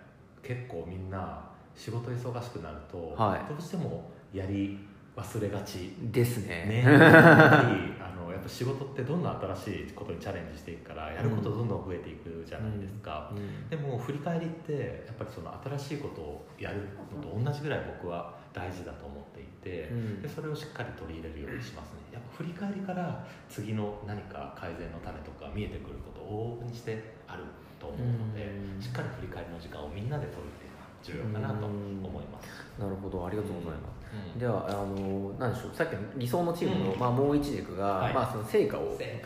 [0.42, 1.44] 結構みんな
[1.76, 3.48] 仕事忙しくなると、はい。
[3.48, 4.78] どうしてもやり
[5.16, 6.66] 忘れがちですね。
[6.66, 16.76] ね、 やっぱりあのやっぱ仕事ってどんどん新しいことにチャレンジしていくからやることどんどん増えていくじゃないですか、うんでも振り返りってやっぱりその新しいことをやる
[17.12, 20.22] のと同じぐらい僕は大事だと思っていて、うん。
[20.22, 22.14] でそれをしっかり取り入れるようにしますね。
[22.14, 27.42] やっぱ振り返りから次の何か改善の種とか見えてくることを往々にしてある
[27.80, 28.80] と思うので、うん。
[28.80, 30.73] しっかり振り返りの時間をみんなで取るっていう
[31.04, 32.48] 重要かなと思います、
[32.80, 33.26] なるほど。
[33.26, 34.40] ありがとうございます、うん。
[34.40, 35.76] ではあのなんでしょう。
[35.76, 36.98] さっきの理想のチームの、うん。
[36.98, 38.14] まあ、もう一軸が、はい。
[38.14, 39.22] まあ、その成果を、ね。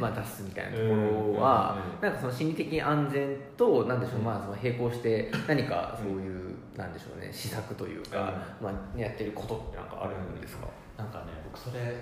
[0.00, 2.02] まあ、出すみたいなところは、うん。
[2.02, 4.24] なんかその心理的安全となんでしょう、うん。
[4.24, 11.92] まあ、その並行して何かそういう、なんでしょうね施策というか、まあ、やってることってなんかあるんですか、なんかね僕それ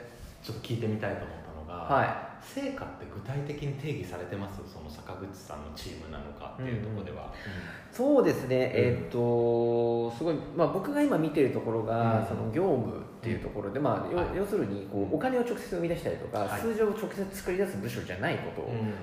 [0.42, 4.60] ちょっと聞いてみたいと思ったのが、は成果って具体的に定義されてます？
[4.72, 7.32] その坂口さんのチームなのかっていうところでは、
[7.92, 12.26] そうですね、えーっとすごい、まあ、僕が今見てるところが、うん。
[12.26, 14.36] その業務っていうところで、まあ要はい。
[14.36, 16.60] 要するにこうお金を直接生み出したりとか、はい。
[16.60, 18.50] 数字を直接作り出す部署じゃないこ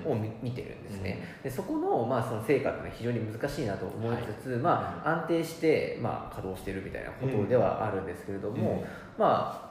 [0.04, 8.84] とを見,、見てるんですね、でそこの,、まあその成果っていうのは非常に難しいなと思いつつ、まあ、安定して、まあ、稼働してるみたいなことではあるんですけれども、
[9.18, 9.63] まあ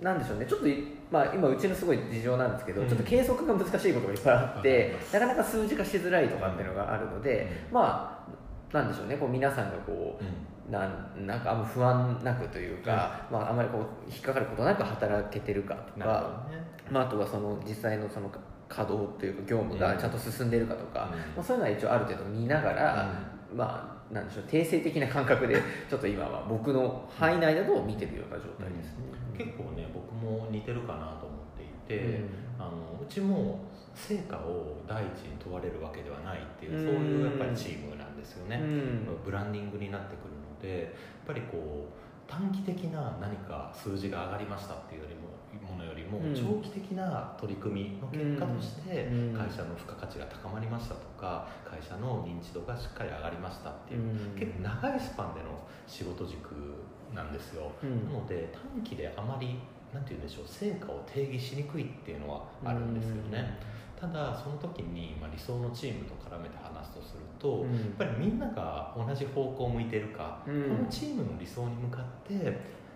[0.00, 0.46] なんでしょうね。
[0.46, 2.88] ちょっとい、まあ、今うちのすごい事情なんですけど、うん。
[2.88, 9.16] ちょっと計測が難しいことがいっぱいあってなかなか数字化しづらいとかっていうのがあるので、まあなんでしょうね。
[9.16, 10.52] こう皆さんがこううん。
[10.70, 16.62] なんなんかあんま不安なくというか、まあ、あまりこう引っかかることなく働けてるかとか、どね。
[16.90, 18.30] まあ、あとはその実際のその
[18.68, 21.18] 稼働というか業務がちゃんと進んでるかとか、うん。
[21.18, 23.12] まあ、そういうのは一応ある程度見ながら、
[23.54, 24.44] まあなんでしょう。
[24.44, 29.21] 定性的な感覚でちょっと今は僕の範囲内だと見てるような状態ですね。
[29.44, 32.28] 結構ね僕も似てるかなと思っていて、うん。
[32.58, 33.60] あのうちも
[33.94, 36.84] 成果を第一に問われるわけではないっていう、うん。
[36.84, 39.06] そういうやっぱりチームなんですよね、うん。
[39.24, 40.92] ブランディングになってくるのでやっ
[41.26, 45.32] ぱりこう短期的な何か数字が上がりましたっていうよりも
[45.70, 46.34] ものよりもうん。
[46.34, 49.36] 長期的な取り組みの結果としてうん。
[49.36, 54.38] 会社の付加価値が高まりましたとか会社の認知度がしっかり上がりましたっていう、うん。
[54.38, 55.48] 結構長いスパンでの
[55.86, 56.54] 仕事軸
[57.14, 58.06] なんですよ、うん。
[58.06, 59.58] なので短期であまり
[59.92, 63.58] なんて言うんでしょう成果を定義しにくいっていうのはあるんですよね、
[64.00, 67.72] ただその時に、まあ、理想のチームと絡めて話すとすると、うん。
[67.72, 70.62] やっぱりみんなが同じ方向を向いているか、うん。
[70.76, 72.34] このチームの理想に向かって、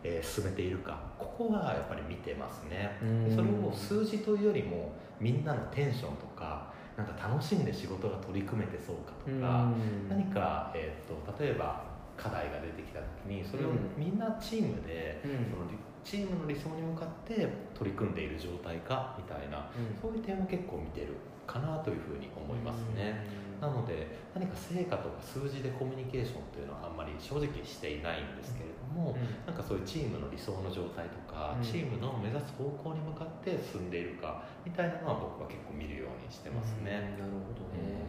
[0.02, 10.08] えー進めているかここがやっぱり見てますね、うそれを数字というよりもみんなのテンションとかなんか楽しんで仕事が取り組めてそうかとか、うん。
[10.08, 11.84] 何か、えー、と例えば
[12.16, 15.52] 課題が出てきた時にそれをうんみんなチームで、うん。
[15.52, 19.98] そのリチームの理想に向かって取り組んでいる状態かみたいなうん。
[20.00, 21.14] そういう点を結構見てる
[21.46, 23.46] かなというふうに思いますね。
[23.60, 31.64] なので何か成果とか数字でコミュニケーションというのはあんまり正直していないんですけれども、なんかそういうチームの理想の状態とか、うん。
[31.64, 37.16] チームの目指す方向に向かって進んでいるかみたいなのは僕は結構見るようにしてますね。
[37.16, 37.24] うん。
[37.24, 38.04] なるほどね、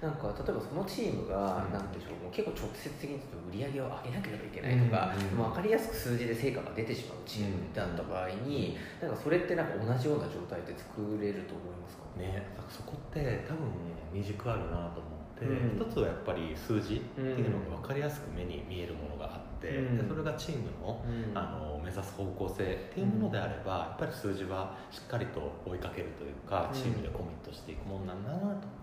[0.00, 3.16] なんか例えばそのチームがでしょうもう結構直接的に
[3.50, 5.38] 売り上げを上げなければいけないとか、うん。
[5.38, 12.04] もう分かりやすく数字で成果が出てしまうチームだった場合に、なんかそれってなんか同じような状態で作れると思いますか？
[12.16, 13.66] ね、そこって多分
[14.12, 15.86] 二軸あるなと思って、うん。
[15.86, 19.98] 一つはやっぱり数字っていうのが分かりやすく目に見えるものがあって、うん。
[19.98, 21.36] でそれがチームのうん。
[21.36, 26.78] あの目指す方向性っていうものであれば、やっぱり数字はしっかりと追いかけるというかうん。
[26.78, 28.77] チームでコミットしていくものなんだなと。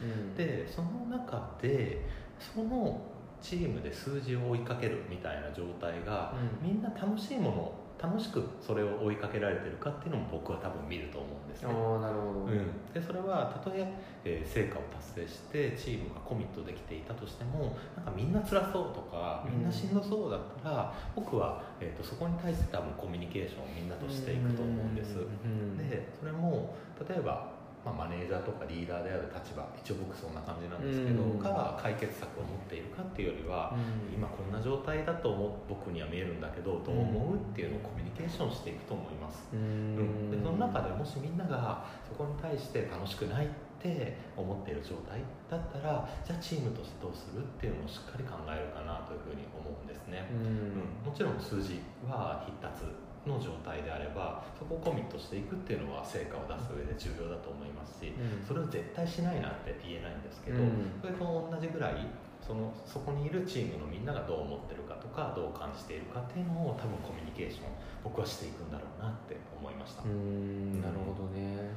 [0.00, 0.34] うん。
[0.34, 2.04] でその中で
[2.38, 3.00] その
[3.40, 6.68] チームで数字を追いかけるみたいな状態が、うん。
[6.68, 11.68] みんな楽しいもの楽しくそれを追いかけられてるかっていうのも僕は多分見ると思うんですね。
[11.72, 13.86] ああなるほど、うん、でそれはたとえ
[14.24, 25.16] えー成果を達成してチームがコミットできていたとしてもなんかみんな辛そうとかみんなしんどそうだったら、僕は、えー、とそこに対して多分コミュニケーションをみんなとしていくと思うんです。
[25.18, 25.78] うん。
[25.78, 26.74] でそれも
[27.08, 27.52] 例えば、
[27.84, 31.38] まあ、マネージャーとかリーダーである立場一応僕そんな感じなんですけど、うん。
[31.38, 34.14] が解決策を持っているかっていうよりは、うん。
[34.16, 39.48] 今こんな状態だと思う僕には見えるんだけどどう思うっていうのをコミュニケーションしていくと思います。
[39.52, 40.30] ううんん。
[40.30, 43.48] でその中でもしみんながそこに対して楽しくないっ
[43.80, 45.20] て思っている状態
[45.50, 50.40] だったらじゃあチームとしてどうするっていうのをしっかり考えるかなというふうに思うんですね、うん。
[50.40, 51.04] うん。
[51.04, 52.88] もちろん数字は必達
[53.26, 58.46] の状態であればそこをコミットしていくっていうのは成果を出す上で重要だと思いますしうん。
[58.46, 61.00] それを絶対しないなって言えないんですけど、うん。
[61.00, 62.06] それと同じぐらい
[62.46, 67.64] そのそこにいるチームのみんながどう思ってるかとかどう感じているかっていうのを多分コミュニケーション
[68.04, 70.82] 僕はしていくんだろうなって思いました、うん。
[70.82, 71.72] なるほどね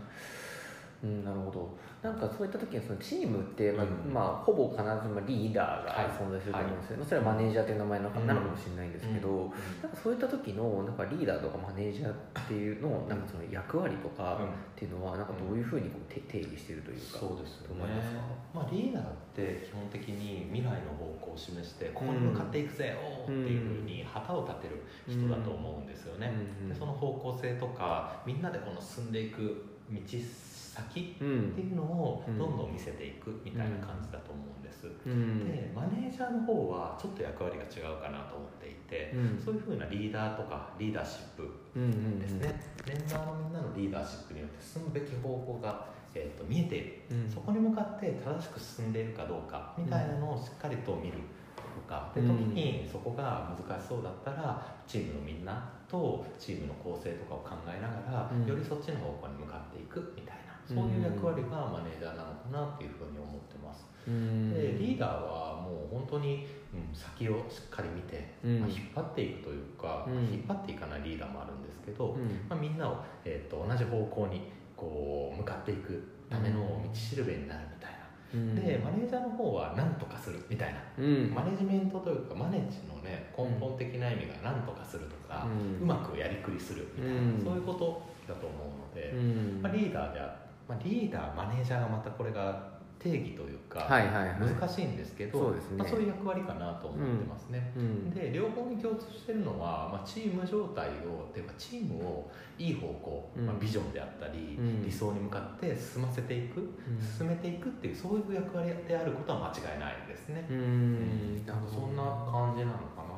[1.03, 1.77] うん、なるほど。
[2.01, 4.13] なんかそういった時にそのチームって、まあうん。
[4.13, 6.17] まあ、ほぼ必ずまあリーダーがはい。
[6.17, 9.49] 存在すると思うんですよ、まあそれはマネージャーという名前なのかもしれないんですけど、うん。
[9.81, 12.13] なんかそういった時のなんかリーダーとかマネージャーっ
[12.47, 17.61] ていうのなんかその役割とかっていうのはなんかどういうふうにこう定定義しているというか、そうです
[18.53, 19.05] まあ、リーダーっ
[19.35, 26.69] て基本的に未来の方向を示してここに向かっていくぜ、おーっていうふうに旗を立てる人だと思うんですよね、うん。
[26.69, 29.99] でその方向性とかみんなでこの進んでいく道
[30.77, 31.49] 先うん。
[31.49, 35.49] っていうのをうんどんどん見せていくみたいな感じだと思うんです、うん。
[35.49, 39.41] でマネージャーの方はちょっと役割が違うかなと思っていて、うん。
[39.43, 47.29] そういうふうなリーダーとかリーダーシップですね、メンバーのみんなのリーダーシップによって進むべき方向が、えー、と見えている、うん。
[47.29, 51.19] そこに向かって正しく進んでいるかどうかみたいなのをしっかりと見る
[51.75, 52.27] とか、でうん。
[52.27, 58.47] 時にそこが難しそうだったらチームのみんなとチームの構成とかを考えながら、うん。
[58.47, 60.36] よりそっちの方向に向かっていくみたいな
[60.67, 63.85] そういう役割がマネージャーなのかなっていうふうに思ってます。
[64.07, 64.53] うん。
[64.53, 68.59] でリーダーはもう本当に、うん、先をしっかり見て、うん。
[68.59, 70.15] まあ、引っ張っていくというか、うん。
[70.33, 72.45] 引っ張っていかないリーダーもあるんですけど、うん。
[72.49, 77.97] まあ、みんなを、えー、と同じ方向にこう向かっていくための道しるべになるみたいな、
[78.33, 78.55] うん。
[78.55, 81.33] でマネージャーの方は何とかするみたいな、うん。
[81.33, 85.87] マネジメントというかマネージのね根本的な意味が何とかするとか、ううん。
[85.87, 87.41] まくやりくりするみたいな、うん。
[87.43, 89.61] そういうことだと思うので、うん。
[89.61, 94.39] まあ、リーダーであ、まあ、リーダーマネージャーがまたこれが定義というか、はいはいはい。
[94.39, 103.45] 難しいんですけどそうまあ、そういう役割かなと思ってますね、うんで両方に共通してるのは、まあ、チーム状態をっていうかチームをいい方向、うん。
[103.45, 104.83] まあ、ビジョンであったり、うん。
[104.83, 106.69] 理想に向かって進ませていく、ん。
[107.17, 111.45] 進めていくっていうそういう役割であることは間違いないですね、うん。
[111.45, 111.71] なるほど。
[111.71, 113.17] そんな感じなのかな。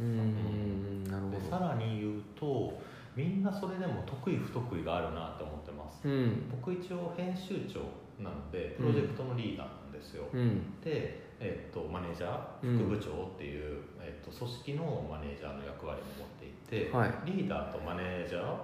[0.00, 1.04] うん。
[1.04, 1.38] なるほど。
[1.38, 2.80] でさらに言うと
[3.18, 5.57] みんなそれでも得意不得意があるなと思って
[5.88, 6.08] ます。
[6.08, 6.50] うん。
[6.50, 7.80] 僕一応編集長
[8.22, 10.80] なのでプロジェクトのリーダーなんですよ、うん。
[10.84, 12.78] で、えっとマネージャーうん。
[12.78, 17.12] 副部長っていう、えっと組織のマネージャーの役割も持っていて、はい。
[17.24, 18.54] リーダーとマネージャー、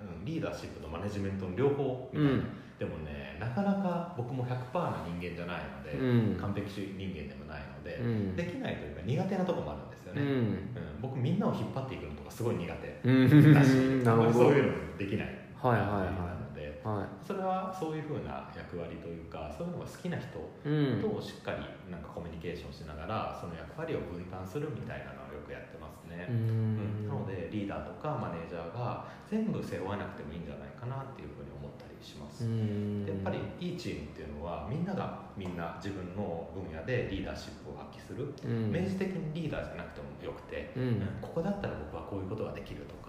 [0.00, 2.46] うん、リーダーシップとマネジメントの両方みたいな、うん。
[2.78, 6.40] でもねなかなか僕も100%な人間じゃないので、うん。
[6.40, 8.36] 完璧主義人間でもないので、うん。
[8.36, 10.28] できないというか苦手なところもあるんですよね、うん。
[10.28, 10.66] うん。
[11.02, 13.54] 僕みんなを引っ張っていくのとかすごい苦手うん。
[13.54, 15.42] だし、 そういうのできない。
[15.62, 16.41] はいはいはい
[16.84, 27.06] はそれはそういうふうな役割というかそういうのが好きな人としっかりなんかコミュニケーションしながらその役割を分担するみたいなのをよくやってますね、ううん。
[27.06, 33.06] んなのでリーダーとかマネージャーが全部背負わなくてもいいんじゃないかなっていうふうに思ったりします、うん。
[33.06, 38.72] でやっぱりいいチームっていうのはみんながみんな自分の分野でリーダーシップを発揮する、うん。
[38.72, 41.00] 明示的にリーダーじゃなくてもよくて、うん。
[41.20, 42.21] ここだったら僕はこう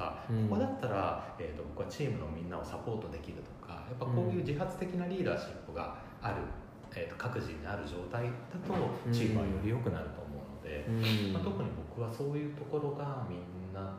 [0.03, 0.49] か、うん。
[0.49, 6.35] ここだったら、えー、と僕はチームのみんなをサポートできるとかやっぱこういう自発的なリーダーシップがある、
[6.95, 8.73] えー、と各自にある状態だと
[9.07, 9.13] うん。
[9.13, 11.33] チームはより良くなると思うので、うん。
[11.33, 13.95] まあ、特に僕はそういうところがみんな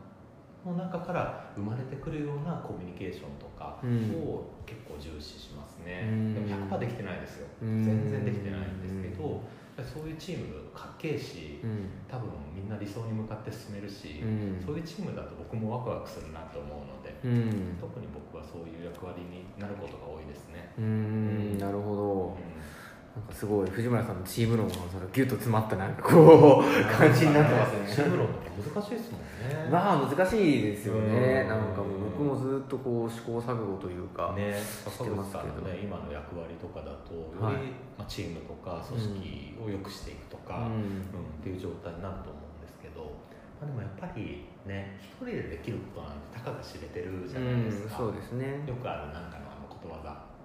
[0.65, 4.13] の中から生まれてくるようなコミュニケーションとかうん。
[4.21, 6.35] を結構重視しますね、うん。
[6.35, 7.47] でも100%できてないですよ。
[7.63, 7.85] うん。
[7.85, 9.41] 全然できてないんですけど
[9.83, 11.91] そういうチームかっけえしうん。
[12.07, 14.63] 多分みんな理想に向かって進めるし、うん。
[14.65, 17.77] そういうチームだと僕もワクワクするなと思うので、うん。
[17.81, 20.71] 特に僕はそういう役割になることが多いですね。
[20.79, 21.59] うん。
[21.59, 22.03] なるほど。
[22.39, 22.74] うん
[23.15, 27.87] なんかすごい藤村さんのチーム論がそのギュッと詰まったなんかこう感じになってますね。
[27.87, 29.71] チーム論って難しいですもんね。
[29.71, 31.43] まあ難しいですよね。
[31.43, 31.49] うん。
[31.49, 35.63] なんかもう僕もずっとこう試行錯誤というか、ね、してますけど。
[35.63, 37.55] ね今の役割とかだとより、はい。
[37.97, 40.75] まあ、チームとか組織を良くしていくとか、うん。
[40.75, 43.15] うんっていう状態になると思うんですけど、
[43.63, 48.65] まあ、でもやっぱりね一人でできることなんてたかが知れてるじゃないですか、うん、そうですね。
[48.67, 49.39] よくあるなんか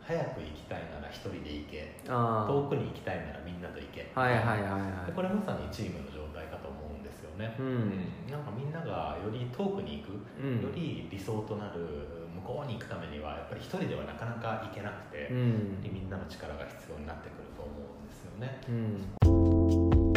[0.10, 1.94] 早く行きたいなら一人で行け。
[2.10, 4.10] あ遠くに行きたいならみんなと行け。
[4.18, 5.06] あはいはいはいはい。
[5.06, 8.10] でこれまさにチームの状態かと思うんですよね、うん。
[8.26, 10.66] なんかみんながより遠くに行く、うん。
[10.66, 11.86] より理想となる
[12.42, 15.78] 向こうに行くためにはやっぱり一人ではなかなか行けなくて、うん。
[15.86, 18.58] みんなの力が必要になってくると思うんですよね。
[18.66, 20.10] うん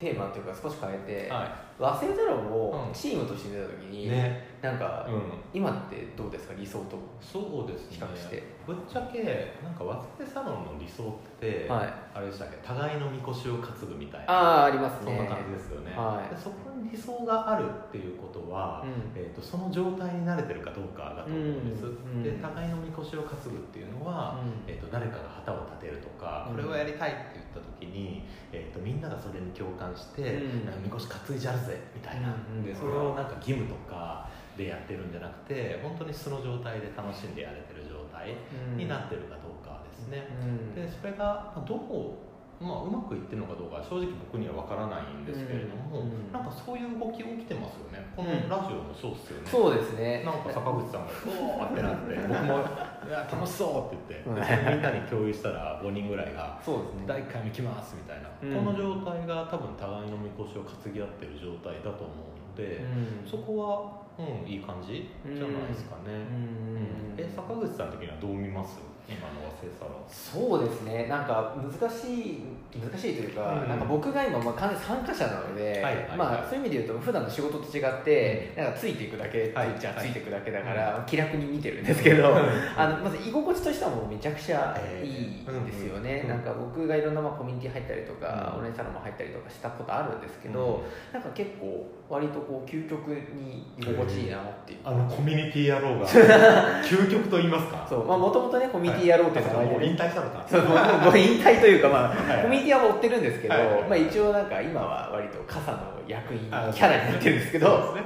[0.00, 1.46] テーマっていうか少し変えて、は
[1.78, 2.92] 和製ドラゴをうん。
[2.94, 5.22] チームとして見た時い、に、ね、なんか、うん、
[5.54, 6.54] 今ってどうですか？
[6.54, 6.98] 理想と。
[7.20, 7.96] そうですね。
[7.96, 8.42] 比較して。
[8.66, 11.94] ぶっちゃけなんか和製サロンの理想って、はい。
[12.12, 12.56] あれでしたっけ？
[12.62, 14.32] 互いのみこしを担ぐみたいな。
[14.32, 15.16] ああありますね。
[15.16, 16.34] そんな感じですよね、はい。
[16.34, 18.90] でそこに理想があるっていうことは、うん。
[19.14, 22.22] えー、とその状態に慣れてるかどうかだと思うんです、うん。
[22.22, 24.70] で互いのみこしを担ぐっていうのは、うん。
[24.70, 26.56] えー、と誰かが旗を立てるとか、うん。
[26.56, 30.42] これをやりたいって言った時に、えー、とみんながそれに共感して、
[30.84, 34.28] みこし担いじゃるぜみたいな、でそれをなんか義務とか
[34.60, 38.36] でやってるんじゃなくて本当に素の状態で楽しんでやれてる状態
[38.76, 40.74] になってるかどうかですね、うん。
[40.76, 46.12] でそれがまあどう、まあ、うまくいってるのかどうかは正直僕には分からないんですけれども、うん。
[46.12, 48.04] うんなんかそういう動き起きてますよね。
[48.14, 48.48] このうん。
[48.48, 50.22] ラジオもそうですよね、そうですね。
[50.24, 52.60] なんか坂口さんが「おー!」ってなって 僕も
[53.08, 54.76] 「いや楽しそう!」って言って、うん。
[54.76, 57.04] みんなに共有したら5人ぐらいがそうですね。
[57.08, 58.64] 第1回目来ますみたいな、うん。
[58.64, 63.28] この状態が多分互いのみこしを担ぎ合ってる状態だと思うので、うん。
[63.28, 65.08] そこは、うん、いい感じ？
[65.24, 67.14] じゃないですかね、うん。
[67.16, 68.78] え坂口さん的にはどう見ます？
[69.08, 71.08] 今の和製サロンそうですね。
[71.08, 72.42] なんか難しい
[72.78, 73.68] 難しいというか、うん。
[73.68, 76.16] なんか僕が今まあ完全に参加者なので、はいはいはい。
[76.16, 79.74] まあ、そういう意味で言うと普段の仕事と違って、なんかついていくだけってはい。
[79.80, 82.36] ちゃはいついていくだけだから、気楽に見てるんですけど、うん。
[82.76, 88.58] あのまず居心地としてはもうめちゃくちゃいいえーですよね、うんなんか僕がいろんなまあコミュニティ入ったりとか、うん。
[88.58, 94.78] オンラインサロンも入ったりとかしたことあるんですけど、なんか結構割とこう究極に居心地いいなっていう。
[94.84, 96.06] あのコミュニティ野郎が
[96.82, 97.86] 究極と言いますか？
[97.88, 98.04] そう。
[98.06, 99.42] まあもともとねコミュニティやろうってい。
[99.42, 100.44] うのがもう引退したのか。
[100.46, 100.74] そうも
[101.12, 102.42] う引退というか、まあはい。
[102.42, 103.66] コミュニティは追ってるんですけど、はい。
[103.66, 107.74] はいまあ、一応なんか今は割と傘の役員キあャラになってるんですけどね。
[107.76, 108.02] まあでも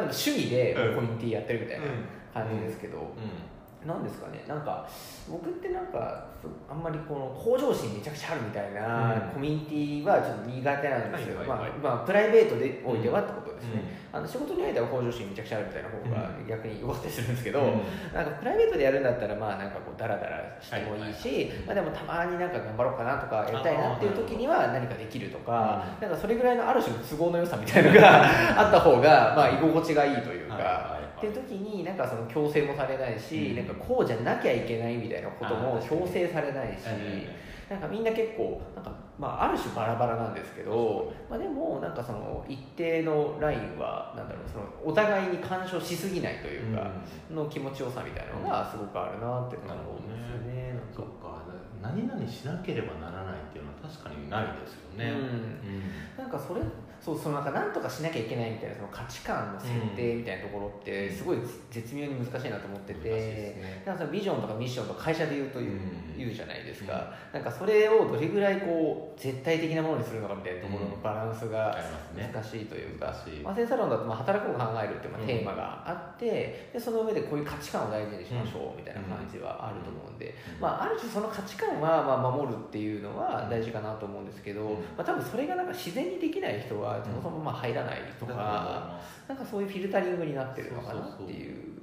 [0.00, 0.94] 趣味でうん。
[0.94, 2.48] コミュニティやってるみたいなうん。
[2.48, 2.98] 感じですけど、
[3.86, 4.44] なんですかね。
[4.48, 4.88] なんか
[5.30, 6.26] 僕ってなんか
[6.68, 9.20] あんまりこの向上心めちゃくちゃあるみたいなうん。
[9.34, 14.18] コミュニティはちょっと苦手なんですよ、まあまあ、プライベートでおいてはってことですね、うん。
[14.18, 17.66] あの仕事においては向上心めちゃくちゃあるみたいな方が逆に良かったりするんですけど、うん。
[18.12, 30.54] なんかプライベートでやるんだったらまあなんかこうダラダラしてもいいし、はいはいまあ、でもたまになんか頑張ろうかなとかやりたいなっていう時には何かできるとか、なんかそれぐらいのある種の都合の良さみたいなのがあった方がまあ居心地がいいというか。
[30.54, 33.56] はいはいはいっていう時になんかその強制もされないし、うん。
[33.56, 36.86] なんかこうじゃなきゃいけないみたいなことも強制されないし、
[37.68, 46.90] なんかみんな結構なんか、まあ、ある種バラバラなんですけど、まあ、でもなんかその一定のラインはなんだろうそのお互いに干渉しすぎないというか、
[47.30, 50.72] の気持ちよさみたいなのがすごくあるなって思うんですよね。
[50.72, 50.88] なん
[51.80, 56.24] 何々しなければならないっていうのは確かにないですよね、うん。
[56.24, 56.60] なんかそれ
[57.00, 61.38] そうそのなんか何とかしなきゃいけないみたいなその価値観の設定みたいなところってすごい
[61.70, 66.08] 絶妙に難しいなと思ってて、なんかそのビジョンとかミッションとか会社で言うと言う,、うん。
[66.18, 71.76] 言うじゃないですか、なんかそれをどれぐらいこう絶対的なものにするのかみたいなところのバランスが
[72.16, 73.40] 難しいというか、難しい。
[73.40, 84.74] まあ、センサロンだとまあ働くを考えるっていうまあうんテーマがあって、でその上でこういう価値観を大事にしましょうみたいな感じはあると思うんで、まあ、ある種その価値観はまあ守るっていうのは大事かなと思うんですけど、うん。
[84.74, 91.78] まあ、多分それがなんか自然にできない人はそもそもまあ入らないとか、なんかそういうフィルタリングになってるのかなっていう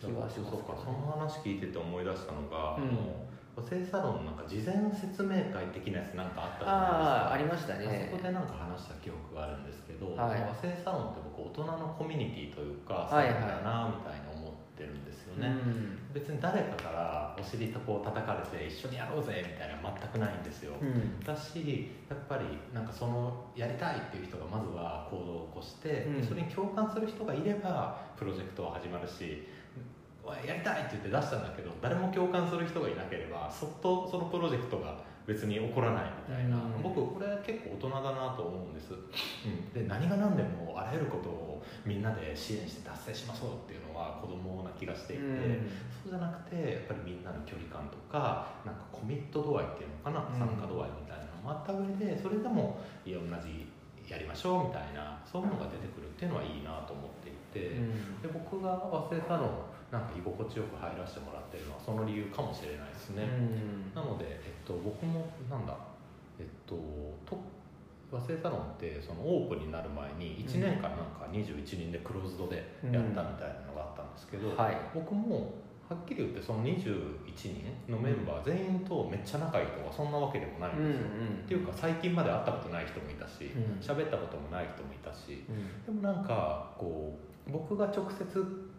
[0.00, 2.88] 気はしますそうかその話聞いてて思い出したのが、うん。
[2.88, 3.28] あの
[3.58, 7.74] 女性サロンのなんか事前説明会的なやつなんかあったじあああゃないですか。
[7.74, 8.06] りましたね。
[8.06, 10.38] あそこでなんか話した記憶があるんですけど、はい。
[10.38, 13.34] 和製サロンって僕大人のコミュニティというかはいはい。
[13.34, 14.27] サロンだなみたいに思ってるんですよ
[15.38, 15.98] ね、うん。
[16.12, 21.20] 別に誰かからお尻とこう叩かれて一緒にやろうぜみたいな全くないんですよ、うん。
[21.20, 26.22] だしやっぱりなんかそのやりたいっていう人がまずは行動を起こして、うん。
[26.22, 29.46] それに共感する人がいればプロジェクトは始まるし
[30.46, 34.98] やりたいって言って出したんだけど誰も共感する人がいなければそっとそのプロジェクトが
[35.28, 36.82] 別に起こらないみたいな、うん。
[36.82, 45.70] 僕これ結構大人だなと思うんです、うん、で何が何でもあらゆることをみんなで支援して達成しましょうっていうのは子供な気がしていて、うん。
[45.92, 50.38] そうじゃなくてやっぱりみんなの距離感とかなんかコミット度合いっていうのかな、うん。
[50.40, 53.67] 参加度合いみたいなのもあった上でそれでもいや同じ
[54.08, 58.22] やりましょうみたいなそういうのが出てくるっていうのはいいなと思っていて、うん。
[58.22, 63.94] で僕が和製サロンなんか居心地よく入らせてもらってるのはその理由かもしれないですね、うん。
[63.94, 65.76] なので、えっと、僕もなんだ
[66.40, 66.76] えっと
[67.24, 67.36] と
[68.10, 72.56] 和製サロンってそのオープンになる前に1年間なんか21人でクローズドで
[72.90, 74.76] やったみたいなのがあったんですけど、はい。
[74.94, 75.52] 僕も
[75.88, 76.76] はっきり言ってその21
[77.34, 81.06] 人のメンバー全員とめっちゃ仲いいとかそんなわけでもないんですよ、
[81.44, 83.80] っていうか最近まで会ったことない人もいたしうん。
[83.80, 85.52] 喋、ったこともない人もいたしう
[85.90, 85.96] ん。
[85.96, 87.18] でもなんかこ
[87.48, 88.24] う僕が直接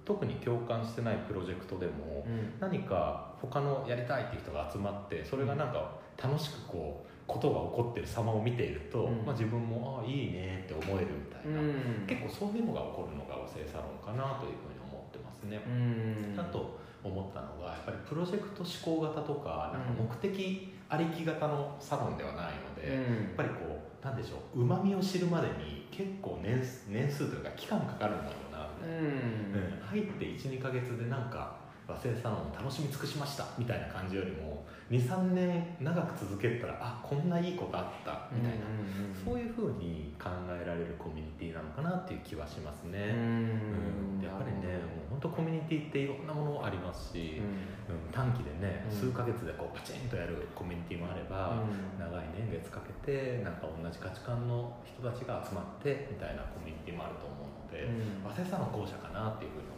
[0.05, 2.53] 特に共感してないプロジェクトでもうん。
[2.60, 9.26] 何か他のやりたいっていう人が集まってそれがなんか楽しくこうことが起こってる様を見ていると、うん。
[9.26, 12.05] まあ、自分もああいいねって思えるみたいな、うん。
[12.05, 15.57] 結構そういうのが起こるのが和製サロンかなというふうに思ってますね。
[15.66, 16.36] うん。
[16.36, 23.00] だと思ったのがやっぱりプロジェクト思考型とかなんか目的ありき型のサロンではないので、や
[23.32, 28.97] っぱりこうなんでしょううまみを知るまでに結構年数年数というか期間かかるんだろうなみたいな。
[28.97, 29.06] うん。
[29.06, 29.82] うん。
[29.86, 31.58] 入って12か月でなんか
[31.89, 38.65] 和製サロンを楽しみ尽くしましたみたいな感じよりも23年長く続けたらあこんないいことあったみたいな、
[39.13, 44.19] そういうふうに考えられるコミュニティなのかなっていう気はしますうね、うん。
[44.19, 44.23] ん。
[44.23, 47.93] やっぱりねもう本当コミュニティっていろんなものありますし、うん。
[47.93, 48.97] うん短期でね、うん。
[48.97, 51.61] 数ヶ月でこうパチンとやるコミュニティもあれば、
[52.01, 58.25] 長い年月かけてなんか同じ価値観の人たちが集まってみたいなコミュニティもあると思うので、うん。
[58.25, 59.68] 和製サロン後者かなっていうふうに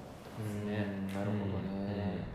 [0.42, 0.86] 思ってますね。
[0.90, 2.26] うんなるほどね。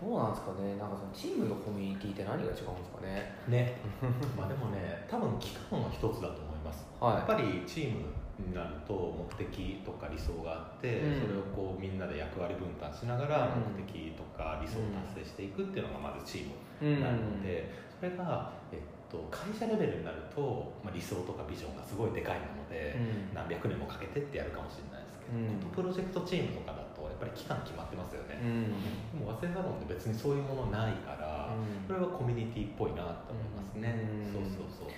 [0.00, 0.80] どうなんですかね。
[0.80, 3.36] なんかそのチームのコミュニティって何が違うんですかね。
[3.46, 3.76] うんね。
[4.32, 7.14] まあでもね多分期間は一つだと思います、はい。
[7.16, 8.08] やっぱりチーム
[8.40, 11.20] になると目的とか理想があって、うん。
[11.20, 13.76] それをこうみんなで役割分担しながらうん。
[13.76, 17.68] 目的とか理想を達成していくっていうのがまずチームうんなので、
[18.00, 18.78] それが、えっ
[19.10, 23.34] と、会社レベルになると、まあ、理想とかビジョンがすごいでかいもので、うん。
[23.34, 25.74] 何百年もかけてってやるかもしれないですけど、うん。
[25.74, 29.18] プロジェクトチームとかだとやっぱり期間決まってますよね、うん。
[29.18, 31.90] でも和製サロンって別にそういうものないから、うん。
[31.90, 34.32] それはコミュニティっぽいなと思いますね、うん。
[34.32, 34.94] そうそうそう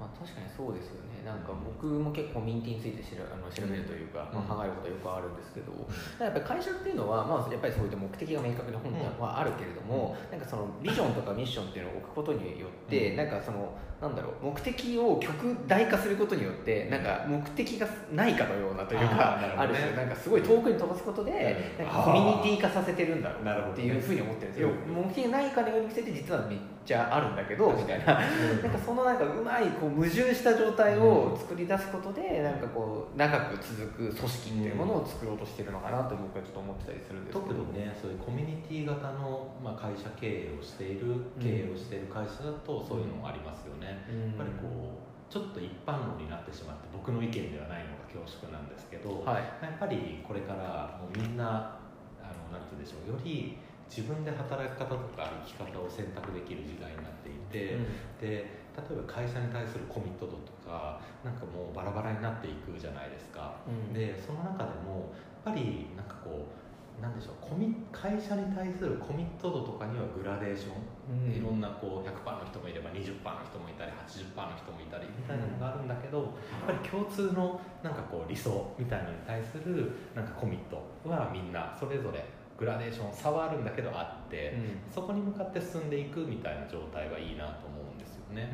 [0.00, 1.22] まあ、確かにそうですよね。
[1.24, 4.44] なんか僕も結構コミュニティについて知らあの調べるというか、うん。
[4.44, 5.72] まあ、考えることはよくあるんですけど、
[6.20, 13.16] やっぱり会社っていうのは、まあ、やっぱりそういった目的が明確に本当はあるけれども、なんかそのビジョンとかミッションっていうのを置くことによって、うん。
[13.16, 13.72] なんかその
[14.04, 21.86] なんだろう目的を極大化することによってなんか目的がないかのようなというかある種なんかすごい遠くに飛ばすことで、うん。
[21.86, 23.72] なんかコミュニティ化させてるんだろう。
[23.72, 24.94] っていうふうに思ってるんですよ、うん。
[24.94, 28.20] 目的がないかのように見せて実はめっちゃあるんだけどみたいな。
[28.20, 37.54] なんかそのなんかうまいこう矛盾した状態を作り出すことでなんかこう長く続く組織っていうものを作ろうとしてるのかなと僕はちょっと思ってたりするんですけど。
[37.54, 49.42] 特にねそういうコミュニティ型の、まあ、会社経営をしている経営をしている会社だとそういうのもありますよね、うんやっぱりこうちょっと一般論になってしまって僕の意見ではないのが恐縮なんですけど、はい。
[49.62, 51.78] やっぱりこれからもうみんな
[52.22, 53.58] あのなんて言うんでしょうより
[53.90, 57.78] 自分で働き方とか生き方を選択できる時代になっていて、
[58.20, 63.92] で例えば会社に対するコミット度とかなんかもうバラバラになっていくじゃないですか、うん。
[63.92, 65.12] でその中でも
[65.44, 66.63] やっぱりなんかこう
[67.02, 71.36] なんでしょうコミ会社に対するコミット度とかにはグラデーション、うん。
[71.36, 76.30] いろんなこう100%の人もいれば20%の人もいたり80%の人もいたりみたいなのがあるんだけど、やっ
[76.66, 82.24] ぱり共通のなんかこう理想みたいなのに対するなんかコミットはみんなそれぞれ
[82.56, 84.56] グラデーション差はあるんだけどあって、
[84.94, 88.48] そこに向かって進んでいくみたいな状態はいいなと思うんですよね。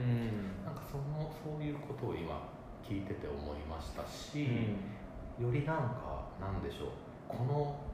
[0.65, 2.49] なんかそのそういうことを今
[2.83, 4.49] 聞いてて思いましたし、
[5.39, 6.89] よりなんかなんでしょう
[7.29, 7.90] この目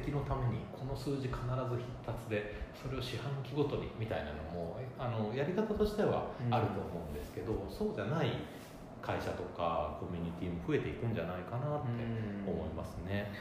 [0.00, 8.32] 的のためにこの数字必ず必達でそれを四半期ごとにみたいなのもあのやり方としてはあると思うんですけど、そうじゃない
[9.02, 11.88] 会社とかコミュニティも増えていくんじゃないかなって
[12.46, 13.32] 思いますね。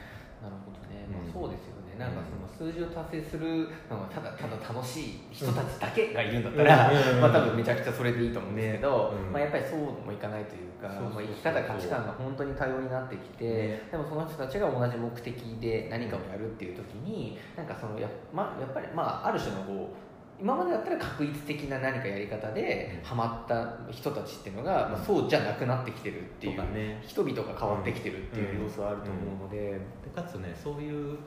[0.42, 1.14] なるほどね、うん。
[1.14, 1.96] まあ、そうですよね。
[2.02, 7.22] なんかその数字を達成するのがただただ楽しい人たちだけがいるんだったら、うん。
[7.22, 9.32] まあ多分めちゃくちゃそれでいいと思うんですけど、ねうん。
[9.34, 20.11] まあ、やっぱりそうもいかないというかまあ、生き方価値観が本当に多様になってきて、でもその人たちが同じ目的で何かをやるっていう時になんかそのや,、まあ、やっぱり、まあ、ある種のこう
[20.42, 23.08] 今までだったら確一的な何かやり方でうん。
[23.08, 27.02] ハマった人たちっていうのが、まあ、そうじゃなくなってきてるっていうね。
[27.06, 29.80] 人々が変わってきてるっていう要素はあると思うので、で
[30.16, 31.18] かつねそういう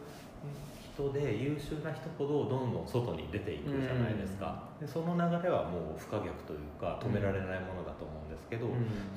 [0.95, 8.24] 人で優秀な人ほどどんどん外に出ていくじゃないですか、でその流れはもう不可逆というか止められないものだと思う
[8.55, 8.71] けど、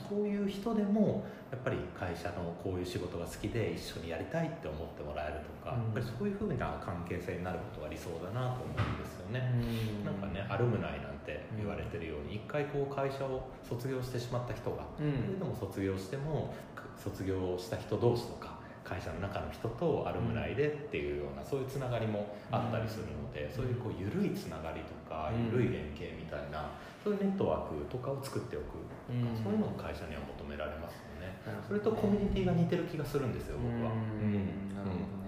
[0.09, 5.83] そういう人でもやっぱり会社のこういう仕事が好きで一緒にやりたいって思ってもらえるとか、うん。
[5.83, 9.53] やっぱりそういうふうな関係性になることが理想だなと思うんですよね。
[10.01, 10.05] うん。
[10.05, 15.21] なんかねアルムナイなんて言われてるように一回こう会社を卒業してしまった人がうん。
[15.21, 16.53] それでも卒業しても
[16.97, 25.59] 卒業した人同士とか会社の中の人とアルムナイでっていうような、そういうつながりもあったりするので、そういうこう緩いつながりとかうん。
[25.59, 26.71] 緩い連携みたいな
[27.03, 28.79] そういうネットワークとかを作っておく
[29.09, 29.35] うん。
[29.43, 31.35] そういうのも会社には求められますよね。
[31.67, 33.91] それとコミュニティが似てる気がするんですよ僕は。
[33.91, 34.75] うん。
[34.75, 35.26] なるほどね、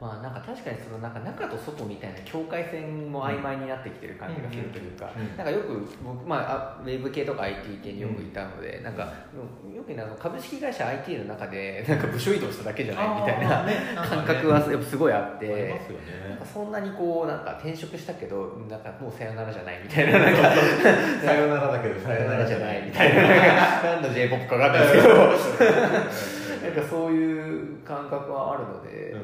[0.00, 9.12] まあなんか確かにそのなんか中と外みたいな境界線も曖昧になってきてる感じがするというか、なんかよく僕、まあ、あウェブ系とか IT 系によくいたので、なんか
[9.74, 15.46] よくねあの株式会社 IT の中で なんか部署移動しただけじゃないみたいなね 感覚はやっぱすごいあって。
[15.46, 15.80] ね。
[16.44, 20.42] そんなにこうなんか転職したけどなんかもうさよならじゃないみたいななんか。
[21.24, 23.22] さよならだけどさよならじゃないみたいな。
[23.22, 25.94] なんだ j p o p かわかんないですけど。
[26.64, 29.20] なんかそういう感覚はあるので、うん、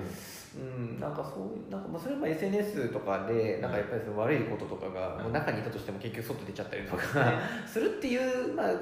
[0.98, 5.22] なんかそういうなんかまあそれも SNS とかでなんかやっぱりその悪いこととかがうん。
[5.24, 7.02] もう中にいたとしても結局外出ちゃったりとか
[7.66, 8.72] するっていうまあ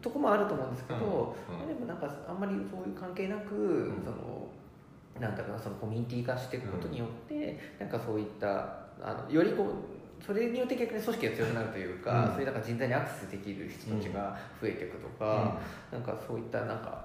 [0.00, 1.60] とこもあると思うんですけど、うん。
[1.60, 4.02] うんでもなんかあんまりそういう関係なく、ん。
[4.04, 4.48] その
[5.20, 8.60] なんだろうなそのコミュニティ化していくことによって、なんかそういった
[9.02, 12.32] あのよりこうそれによって逆に組織が強くなるというか、うん。
[12.32, 15.58] そういうなんか人材にアクセスできる人たちが増えていくとか、
[15.92, 17.04] なんかそういったなんか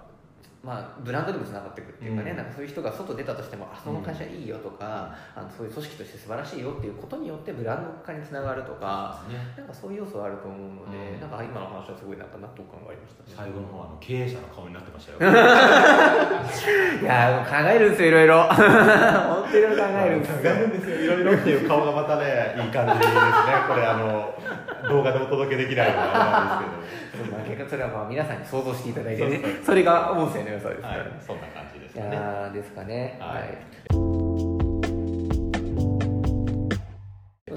[0.64, 2.38] まあ、ブランドにもつながっていくっていうかね、うん。
[2.38, 9.36] なんかそういう人が外出たとしてもあその会社いいよとか、あのそういう組織として素晴らしいよっていうことによってブランド化につながるとか、ね。
[9.57, 11.20] なんかそういう要素はあると思うので、うん。
[11.20, 13.36] なんか今の話はすごいなんか納得感がありましたね。
[13.36, 15.20] 最後の方あの経営者の顔になってましたよ。
[17.03, 18.47] いやー考えるんですよいろいろ。
[18.47, 20.38] 本当いろいろ考えるんですよ。
[20.38, 20.95] 考えるんですよ。
[20.95, 23.20] いろいろっていう顔がまたねいい感じですね。
[23.68, 24.32] これあの
[24.90, 29.42] 動画でお届けできないのがあれなんですそうまあ結果それはまあ皆さんに想像していただいてね。
[29.66, 33.18] それが音声の良さですけど、から、はい、そんな感じですいかねやーですかね。
[33.20, 33.58] はい。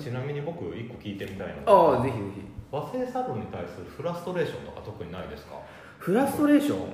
[0.01, 2.43] ちなみに僕一個聞いてみたいのああぜひぜひ。
[2.71, 5.61] 和製サロンに対するフラストレーションとか特にないですか？
[5.99, 6.79] フラストレーション？
[6.79, 6.89] うん。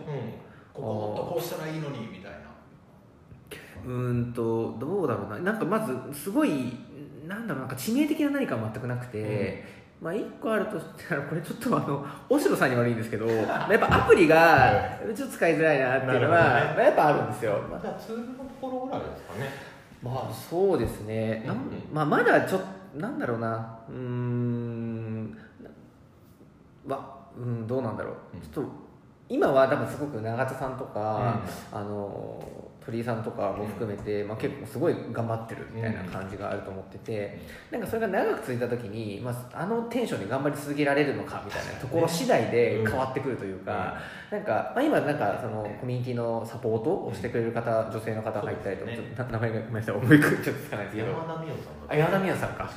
[0.73, 2.39] ここもっとこうしたらいいのにみたいな。
[3.85, 5.39] うーんとどうだろうな。
[5.41, 6.73] なんかまずすごい
[7.27, 9.65] なんだろうなんか致命的な何かは全くなくて、
[10.03, 16.51] まあ一個あるとしたらこれちょっとあの大城さんに悪いんですけどやっぱアプリがちょっと使いづらいなっていうのは、ね。
[16.75, 19.51] まあやっぱあるんですよ、まあじゃあツールのところぐらいですかね。
[20.03, 21.59] まあそうですね、うんうん。
[21.93, 23.79] まあ、まだちょっとなんだろうな。
[23.89, 25.31] うーん。
[26.85, 28.41] なわうんどうなんだろう、うん。
[28.41, 28.71] ちょっと
[29.29, 31.41] 今は多分すごく永田さんとか、
[31.73, 32.43] あの
[32.85, 43.97] 鳥居さんとかも含めて、まあ、結構すごい頑張ってるみたいな感じがあると思ってて、なんかそれが長く続いた時に、まあ、あのテンションで頑張り続けられるのかみたいなところ次第で変わってくるというか、
[44.31, 51.09] なんか、まあ、今なんかそのコミュニティのサポートをしてくれる方、女性の方が入ったりとか、と名前がごめんなさい思いちょっとつかないですけど。
[51.09, 51.93] 山田美桜さん。
[51.93, 52.71] あ山田美桜さんか。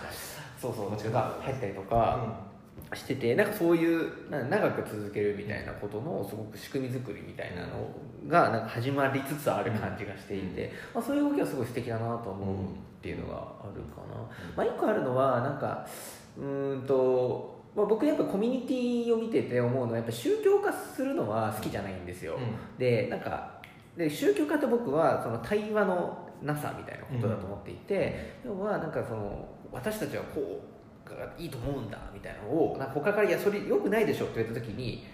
[0.61, 2.54] そうそうこっちが入ったりとか
[2.93, 7.89] しててなんかそういう長く続けるみたいなことのすごく仕組み作りみたいなの
[8.27, 12.67] がなんか始まりつつある感じがしていて、まあ、そういう動きはすごい素敵だなと思うっ
[13.01, 14.21] ていうのがあるかな、
[14.55, 15.87] まあ、一個あるのはなんか
[16.37, 22.37] うーんと、まあ、僕やっぱコミュニティを見てて思うのはやっぱ宗教化するのは好きじゃないんですよ、
[22.77, 23.55] でなんか
[23.97, 30.74] で宗教家って僕はその対話のなさみたいなことだと思っていて、要はなんかその私たちはこうが
[31.37, 35.05] いいと思うんだみたいなのをなんか他から「いやそれよくないでしょ」って言われた時に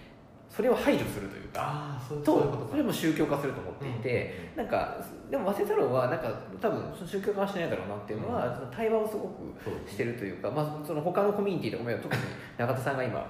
[0.48, 4.98] それを排除するというかああそうそういうことそれも宗教化すると思っていて、なんか
[5.30, 6.30] でも和製サロンはなんか
[6.60, 12.20] 多分宗教化はしないだろうなっていうのは、その対話をすごくしてるというか、まあ、その他のコミュニティとかも特に
[12.58, 13.26] 永田さんが今うん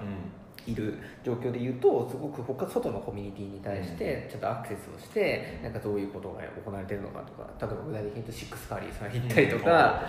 [0.65, 10.01] いる状況で言うとすごく他外のコミュニティに対してちょっとアクセスをしてなんかどういうことが行われてるのかとか例えば具体的に言うとシックスカーリーさん行ったりとか、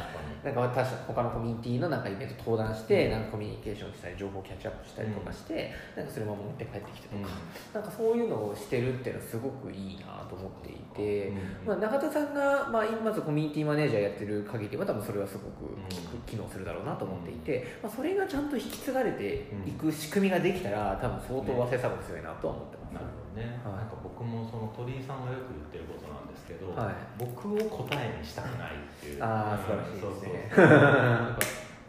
[0.45, 7.29] なんか私他のコミュニティのなんかイベント登壇して、なんかコミュニケーションしたり情報キャッチアップしたりとかして、なんかそれも持って帰ってきてとか、
[7.73, 11.33] なんかそういうのをしてるっていうのはすごくいいなと思っていて、
[11.67, 15.75] まあ、中田さんが、まあ、まずコミュニティマネージャーやってる限りは多分それはすごく
[16.27, 23.89] 機能するだろうなと思っていて、まあ、それがちゃんと引き継がれていく仕組みができたら多分相当和製サバ強いなとは思ってます、なるほどね、はい。
[23.89, 26.95] なんか僕もその鳥居さんがよく言ってることなんですけど、はい。
[27.17, 29.25] 僕を答えにしたくないっていう。
[29.25, 30.53] あー素晴らしいですね。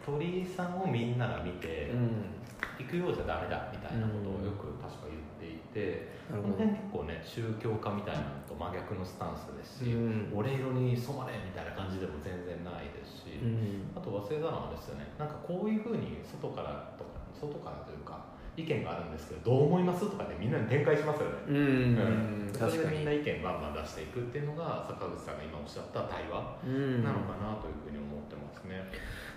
[0.00, 2.32] 鳥居さんをみんなが見て、うん。
[2.80, 10.32] 行くようじゃダメだみたいなことをよく確か言っていて、なるほどこの辺結構ね宗教家みたいなのと真逆のスタンスですし、うん。
[10.32, 13.92] 俺色に染まれみたいな感じでも全然ないですし、うん。
[13.92, 22.90] あと早稲田のはですよねなんかこういうふうに外からとか外からというか意見があるんですけどどう思いますとかでみんなに展開しますよね、うん、それ確かに。
[22.90, 27.04] でみんな意見バンバン出していくっていうのが坂口さんが今おっしゃった対話うん。
[27.04, 28.82] なのかなというふうに思ってますね、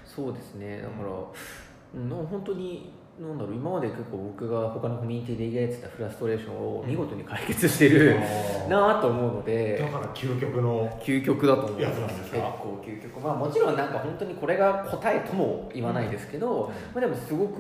[0.06, 0.82] そうですね。
[0.82, 1.10] だから、
[1.94, 8.18] うん、本当になんだろう今まで結構僕が他のコミュニティで抱いてたフラストレーションを見事に解決してる
[8.70, 17.60] なぁと思うのでだから究極の究極だと思うやつなんですか結構究極まあもちろんなんか本当にこれが答えとも言わないですけど、うんまあ、でもすごく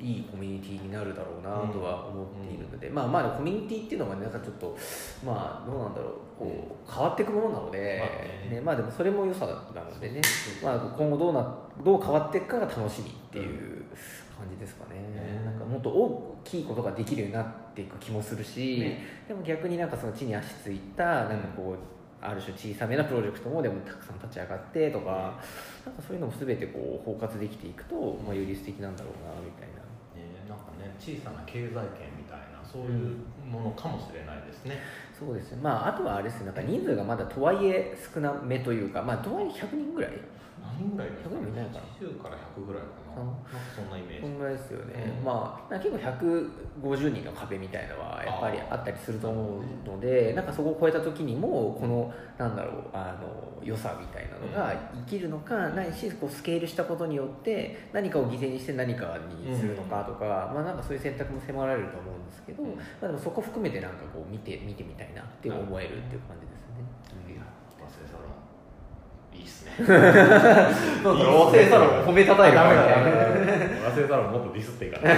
[0.00, 4.76] いいコミュニティになるだろうなとは思っているので、まあまあコミュニティっていうのはなんかちょっと
[5.24, 6.12] まあどうなんだろう。
[6.40, 8.56] こう変わっていくものなので、まあね。
[8.56, 10.22] ねまあでもそれも良さなのでね、
[10.64, 13.84] まあ、今後どうなどう変わっていくかが楽しみっていう
[14.38, 15.42] 感じですかね、ね。
[15.44, 19.04] なんかもっと大きいことができるようになっていく気もするし、ね。
[19.28, 25.38] でも逆になんかその地に足ついたなんかこう、ある種小さめなプロジェクトもでもたくさん立ち上がってとか、
[25.84, 29.89] なんかそういうのも全てこう包括できていくと、まあ、より素敵なんだろうなみたいな
[31.00, 33.16] 小さな経済圏みたいなそういう
[33.50, 34.78] ものかもしれないですね、
[35.18, 35.58] そうですね。
[35.62, 36.46] まああとはあれですね。
[36.46, 40.12] なんか人数がまだとはいえ少なめというかまあとはいえ100人ぐらい
[40.60, 43.22] 何人ぐらいですか100人いないかな80から100ぐらいかな。
[43.22, 43.42] うんなんか
[43.74, 44.22] そんなイメージ。
[44.22, 45.24] こんぐらいですよね、うん。
[45.24, 54.74] まあ結構150人の壁みたいのはやっぱりあったりすると思うのでなんかそこを超えた時にもこのなんだろうあの良さみたいなのが
[55.06, 62.76] 生きるのかないしこうスケールしたことによって何かを犠牲にして何かにするのかとか、まあなんかそういう選択も迫られると思うんですけど、うん。
[62.76, 66.66] まあ、でもそこ含めてなんかこう見て見てみたいなって思えるっていう感じです
[67.26, 67.34] ね。
[67.34, 67.42] いや
[67.80, 68.50] 和製サロン
[69.40, 69.72] いいっすね。
[69.80, 71.48] なんだろう。
[71.48, 75.08] 和製サロンを褒めたたえるダメだみたいな和製サロンもっとディスっていいから。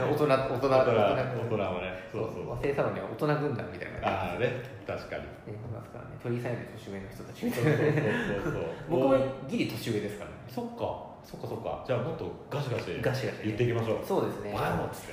[0.00, 0.66] 大人大人大人。
[0.66, 0.90] 大人
[1.38, 2.10] 大人もね。
[2.10, 2.50] そうそう。
[2.50, 4.00] 和製サロンには大人軍団みたいな。
[4.00, 4.66] 感ああね。
[4.86, 5.22] 確かに。
[5.22, 6.18] いますからね。
[6.22, 7.86] 鳥居さんより年上の人たちみたそういなそう
[8.42, 8.62] そうそう。
[8.90, 9.14] 僕も
[9.48, 10.36] ギリ年上ですからね。
[10.50, 11.84] そっかそっかそっか。
[11.86, 13.98] じゃあもっとガシガシガシガシ言っていきましょう。
[14.06, 14.52] そうですね。
[14.52, 15.12] バカ野郎っつって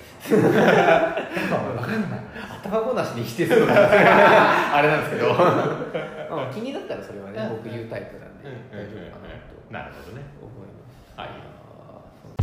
[2.68, 5.34] 頭ごなしに否定するあれなんですけど。
[6.36, 10.24] まあ気になったらそれはね僕言うタイプなんで大丈夫かなとなるほどね。
[10.42, 11.20] 思います。
[11.20, 12.38] はい。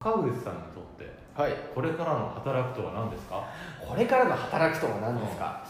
[0.00, 1.52] 川口さんにとってはい。
[1.74, 3.44] これからの働くとは何ですか？
[3.86, 5.62] これからの働くとは何ですか、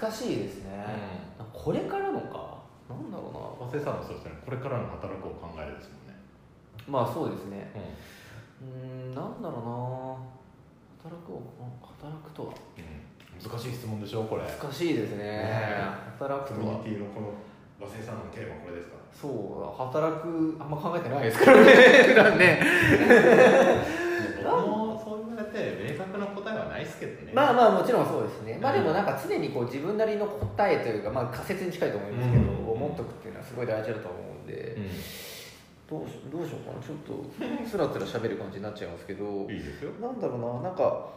[0.00, 0.70] 難しいですね、
[1.40, 2.47] うこれからのか
[2.88, 3.66] なんだろうな。
[3.66, 6.16] 和製さんもそうですねこれからの働くを考えるですもんね。
[6.88, 7.70] まあそうですね。
[8.64, 9.14] うん。
[9.14, 10.38] なんだろうな。
[11.04, 11.42] 働くを
[12.00, 12.52] 働くとは。
[12.52, 12.88] ん、
[13.36, 14.42] 難しい質問でしょこれ。
[14.42, 15.24] 難しいですね。
[15.24, 15.52] ね
[16.18, 16.80] 働くとは。
[16.84, 17.32] ィのこの
[17.80, 21.72] 和製さんのテーマこれですかそう働くあんま考えてないですからね。
[22.08, 22.60] 普段ね。
[24.42, 27.32] 僕もそう言われて明確な答えはないですけどね。
[27.34, 28.58] まあまあもちろんそうですね。
[28.60, 36.82] まあでもなんか常にこう自分なりの答えというかまあ仮説に近いと思いますけど、うん持っとくっていうのはすごい大事だと思うんで、うどうしどうしようかな。
[36.84, 37.24] ちょっと
[37.68, 39.90] つらつら喋る感じになっちゃいますけどん、いいですよ。
[40.00, 41.08] なんだろうななんか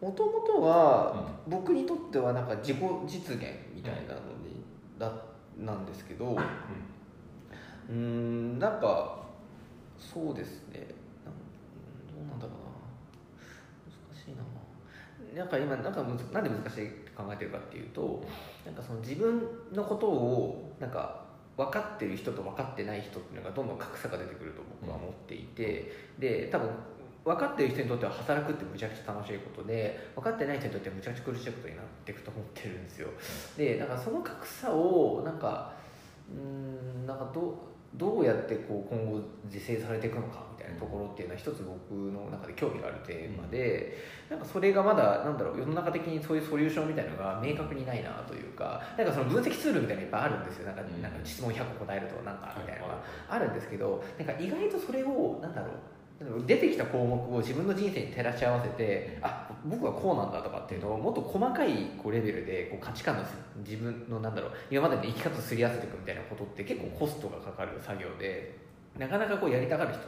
[0.00, 2.76] もともとは僕にとってはなんか自己
[3.06, 4.64] 実現みたいなのに
[4.98, 5.12] だ
[5.58, 6.36] なんですけど
[7.88, 9.20] うーんなんか
[9.98, 10.88] そうですね。
[12.10, 12.72] どうなんだろうな。
[14.10, 14.42] 難しいな。
[15.38, 18.24] なんか今なんかむずなんで難しい考えてるかっていうと
[18.66, 21.22] なんかその自分のことをなんか
[21.56, 26.68] 分かってる人と分かってない人っていうのがどんどん格差が出てくると僕は思っていて、で多分
[27.24, 33.08] 分かってる人にとっては働くってむちゃくちゃ楽しいことで分かってない人にとってはむちゃくちゃ苦しいことになっていくと思ってるんですよ。
[33.56, 35.72] でなんかその格差をなんか
[36.28, 37.54] うーんなんかどう
[37.94, 43.98] どうやってこう今後是正されていくのかみたいなところっていうのは一つ僕の中で興味があるテーマで、
[44.30, 50.66] なんかそれがまだなんだろう世の中的にそういうソリューションみたいなのが明確にないなというかなんかその分析ツールみたいなのいっぱいあるんですよ。
[50.66, 51.02] なんかうん。
[51.02, 63.24] なんか質問100個答えるとなんかみたいなのが、あるんですけどなんか意外とそれをなんだろう出てきた項目を自分の人生に照らし合わせてあ僕はこうなんだとかっていうのをもっと細かいこうレベルでこう価値観の
[63.58, 68.58] 自分のなんだろう今までの生き方をすり合わせていくみたいなことって結構コストがかかる作業で
[68.98, 70.02] なかなかこうやりたがる人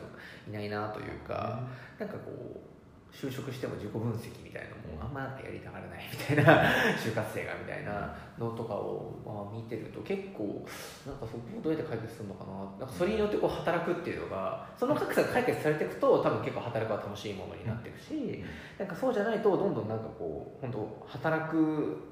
[0.50, 1.62] いないなというか、
[1.98, 2.73] なんかこう
[3.14, 6.66] 就職しても自己分析みたいなのもあんまなんかやりたがらないみたいな
[6.98, 10.66] 就活生がみたいなのとかをまあ見てると結構
[11.06, 12.52] なんかそこをどうやって解決するのかな。
[12.80, 18.44] なんかそれによってこう働くっていうのがその格差が解決されていくと多分結構働くは楽しいものになっていくし
[18.78, 21.54] なんかそうじゃないとどんどんなんかこう本当働く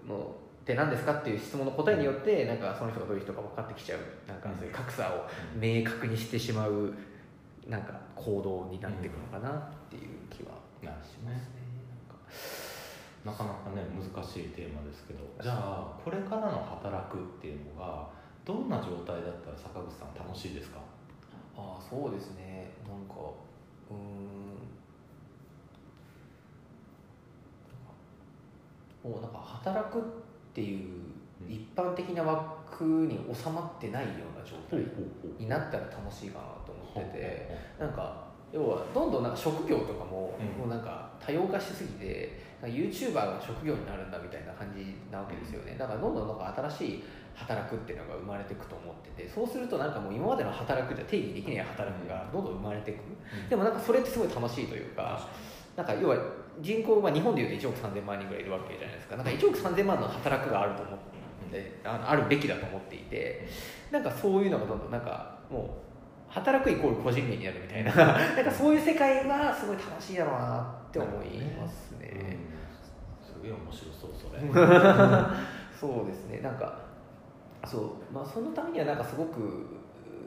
[0.06, 3.98] のって何ですかっていう質問の答えによってなんかその人がどういう人か分かってきちゃう
[4.28, 5.26] なんかそういう格差を
[5.58, 6.94] 明確にしてしまう
[7.66, 11.42] なんか行動になっていくのかなっていう気はしますね。
[13.24, 18.08] なかなかね難しいテーマですけどじゃあこれからの働くっていうのが
[18.44, 20.80] どんな状態だったら坂口さん楽しいですか？
[21.56, 22.72] ああそうですね。
[22.88, 23.14] なんか
[23.90, 24.58] うん。
[29.08, 30.02] もうなんか働くっ
[30.54, 31.02] ていう
[31.48, 34.80] 一般的な枠に収まってないような状態
[35.38, 37.50] になったら楽しいかなと思ってて
[37.80, 45.76] なんか要はどんどんなんか職業とかももうなんか多様化しすぎて YouTuber が職業になるんだみたいな感じなわけですよね。
[45.78, 52.98] だからどんどんなんか新しい働くっていうのが生まれていくと思っててそうするとなんかもう今までの働くじゃ定義できない働くがどんどん生まれていく、
[53.48, 55.26] でもなんかそれってすごい楽しいというか
[55.74, 56.16] なんか要は
[56.60, 59.16] 人口は日本でいうと1億3000万人ぐらいいるわけじゃないですか。
[59.16, 60.98] なんか1億3000万の働くがあると思っ
[61.50, 63.48] てあのあるべきだと思っていて
[63.90, 65.91] なんかそういうのがどんどんなんかもう
[66.32, 67.92] 働くイコール個人名になるみたいな。
[67.94, 72.36] なんかそういう世界はすごい楽しいだろうなって思いますね、ね
[73.20, 74.40] うん、すげえ面白そうそれ。
[75.78, 76.40] そうですね。
[76.40, 76.78] なんか
[77.66, 78.14] そう。
[78.14, 79.82] まあそのためにはなんかすごく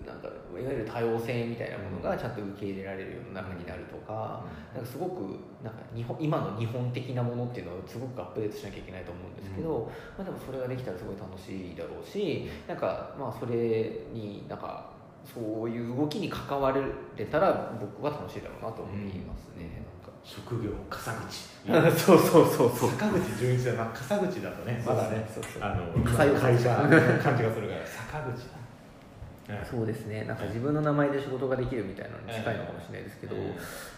[0.05, 13.55] なんかいわゆる多様性みたいなものがちゃんと受け入れられるような中になるとか,、なんかすごくなんか日本今の日本的なものっていうのをすごくアップデートしなきゃいけないと思うんですけど、まあ、でもそれができたらすごい楽しいだろうしなんかまあそれ
[14.13, 14.94] になんか
[15.25, 18.95] そういう動きに関われたら僕は楽しいだろうなと思い
[19.25, 21.55] ますね、うん、職業笠口。
[21.97, 22.89] そうそうそうそう。
[22.91, 25.27] 坂口純一だな笠口だとねまだね
[25.59, 27.85] あの会社感じがするから。
[27.87, 28.65] 坂口だ。
[29.63, 30.23] そうですね。
[30.23, 33.35] なんか自分の名前で仕事ができるみたいなのに近いのかもしれないですけど、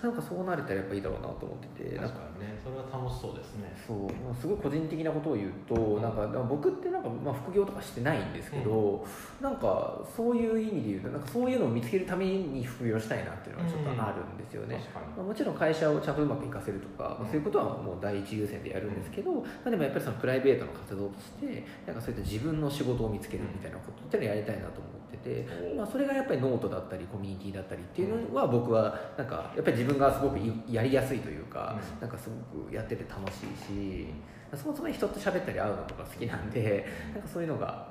[0.03, 2.57] なんかそうなれたらやっぱいいだろうなと思ってて確かにね。
[2.63, 3.73] それは楽しそうですね。
[3.85, 9.05] そう、まあ、すごい個人的なことを言うと、なんか僕ってなんか、まあ、副業とかしてないんですけど、
[9.41, 14.79] なんかそういう意味で言うとなんかそういうのを見つけるために副業したいなっていうのがちょっとあるんですよね、
[15.15, 34.07] まあ、もちろん会社をちゃんとうまくいかせるとか、まあ、そういうことはもう第一優先でやるんですけど、まあ、でもやっぱりそのプライベートの活動としてなんかそういった自分の仕事を見つけるみたいなことっていうのをやりたいなと思ってて、まあ、それがやっぱりノートだったりコミュニティだったりっていうのは僕はなんかやっぱり自分がすごくやりやすいというか、なんかすごくやってて楽しいし
[34.55, 37.87] そもそも人と喋ったり会うのとか好きなんでなんかそういうのが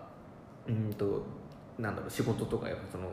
[0.66, 1.24] うんと
[1.78, 3.04] なんだろう仕事とかやっぱその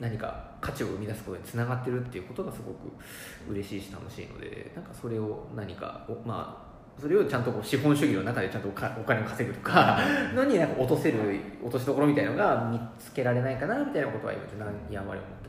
[0.00, 10.00] 何か価値を生み出すことにつながってるっていうことがすごく嬉しいし楽しいのでなんかそれを何かまあそれをちゃんとこう資本主義の中でちゃんとお金を稼ぐとか
[10.34, 15.39] のになんか落とせる落としどころみたいなのが見つけられないかなみたいなことは今何やまり思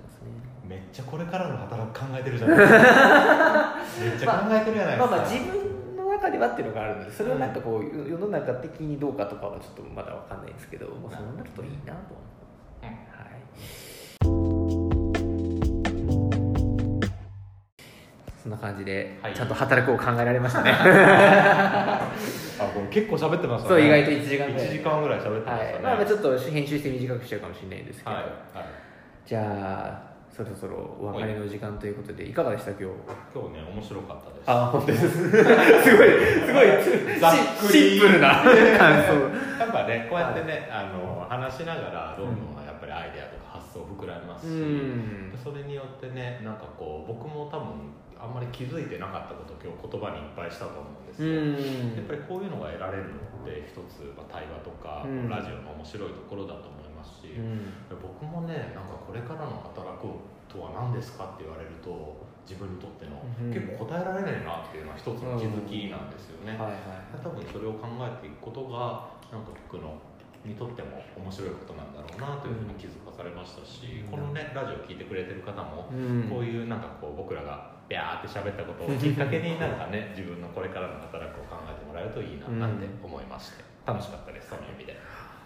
[0.71, 2.79] めっちゃこれからの働く考えてるじゃないですか。
[3.99, 12.31] めっちゃ考えてるじゃないですか、まあ、まあ自分の中ではっていうのがあるのでそれをなんかこう世の中的にどうかとかはちょっとまだ分かんないですけど、まあ、そうなるといいなと思
[18.41, 19.47] そんな感じで、はい、ちゃん。
[19.47, 22.09] と働くを考えられましたねあ
[22.73, 23.75] これ結構喋ってましたね。
[23.75, 24.67] そう意外と1時間ぐらい。
[24.67, 28.25] 1時間ぐらい喋ってましたね、はい、まあちょっと編集して短くしちゃうかもしれないんですけど、はい、
[29.27, 32.71] じゃあそろそろお別れの時間ということで、いかがでした？
[32.71, 32.85] 今日。
[33.35, 34.43] 今日ね面白かったです。
[34.47, 35.09] あ本当です。
[35.11, 37.97] すごいすごいざっくり。
[37.97, 38.29] シンプルな。
[38.41, 38.47] 感
[39.03, 39.13] 想
[39.59, 53.09] やっぱねこうやってねあの話しながらどんどんやっぱりアイデアとか発想膨らみますし、それによってねなんかこう僕も多分あんまり気づいてなかったことを今日言葉にいっぱいしたと思うんですよ、やっぱりこういうのが得られるの
[53.41, 57.33] って一つ、まあ、対話とか、ラジオの面白いところだと思いますし、
[57.89, 60.05] 僕もねなんかこれからの働く
[60.45, 63.17] とは何ですかって言われると自分にとっての、
[63.49, 69.97] 結構答えられないなっていうのは一つの気づきなんですよね、はいはい、多分それを考えていくことがなんか僕の
[70.45, 75.85] にとっても面白いことなんだろうなというふうに気づかされましたし、うん、このねラジオ聞いてくれてる方も、
[76.29, 84.97] こういうなんかこう僕らがビャーって喋ったことをきっかけになんかね 自分のこれからの働くを考えてもらえるといいななんて思いまして、楽しかったですその意味で。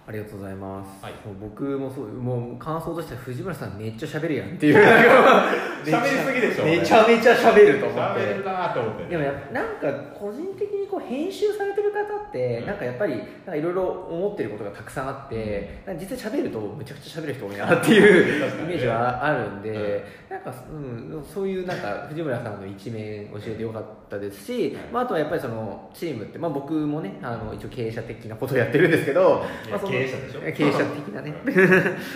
[0.08, 1.14] ありがとうございます、はい。
[1.26, 4.76] もう僕もそうもう感想としては藤村さんめっちゃ喋るやんっていう。
[5.86, 9.06] 喋りすぎでしょめちゃめちゃ喋ると思って喋るなと思って。
[9.06, 12.66] でもやなんか個人的にこう編集されてる方ってうん。
[12.68, 30.42] なんかやっぱりなんかいろいろ思ってることがたくさんあってなんか実際喋るとむちゃくちゃ喋る人多いなっていうイメージはあるんでなんか、うん、そういうなんか藤村さんの一面教えてよかったですし、まあ、あとはやっぱりそのチームって、まあ、僕もねあの一応経営者的なことをやってるんですけど、まあ、その経営者でしょ？
[30.42, 31.34] 経営者的なね。
[31.46, 31.54] うん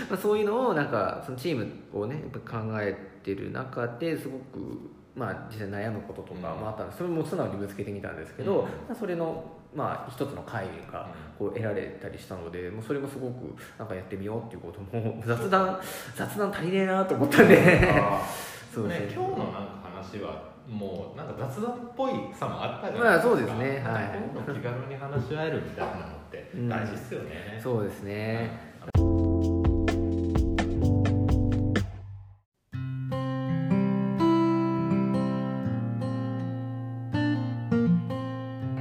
[0.09, 4.77] まあそういうのをなんかそのチームをねやっぱ考えてる中ですごく、
[5.15, 8.65] まあ、実際悩むこととかもあったんでそれも素直にぶつけてみたんですけど、うん。
[8.65, 9.43] まあ、それの、
[9.75, 15.79] まあ、一つの会議がこう得られたりしたのでもうそれもすごくなんかやってみようっていうことも雑談
[16.15, 17.57] 雑談足りねえなと思ったんで。
[18.01, 18.21] あ
[18.73, 19.59] そうですねね今日のなんか
[19.95, 23.45] 話はもうなんか雑談っぽいさもあったじゃまあないですか、そう。
[23.45, 26.69] ですねはい気軽に話し合えるみたいなのってうん。
[26.69, 28.69] 大事ですよね、そうですね。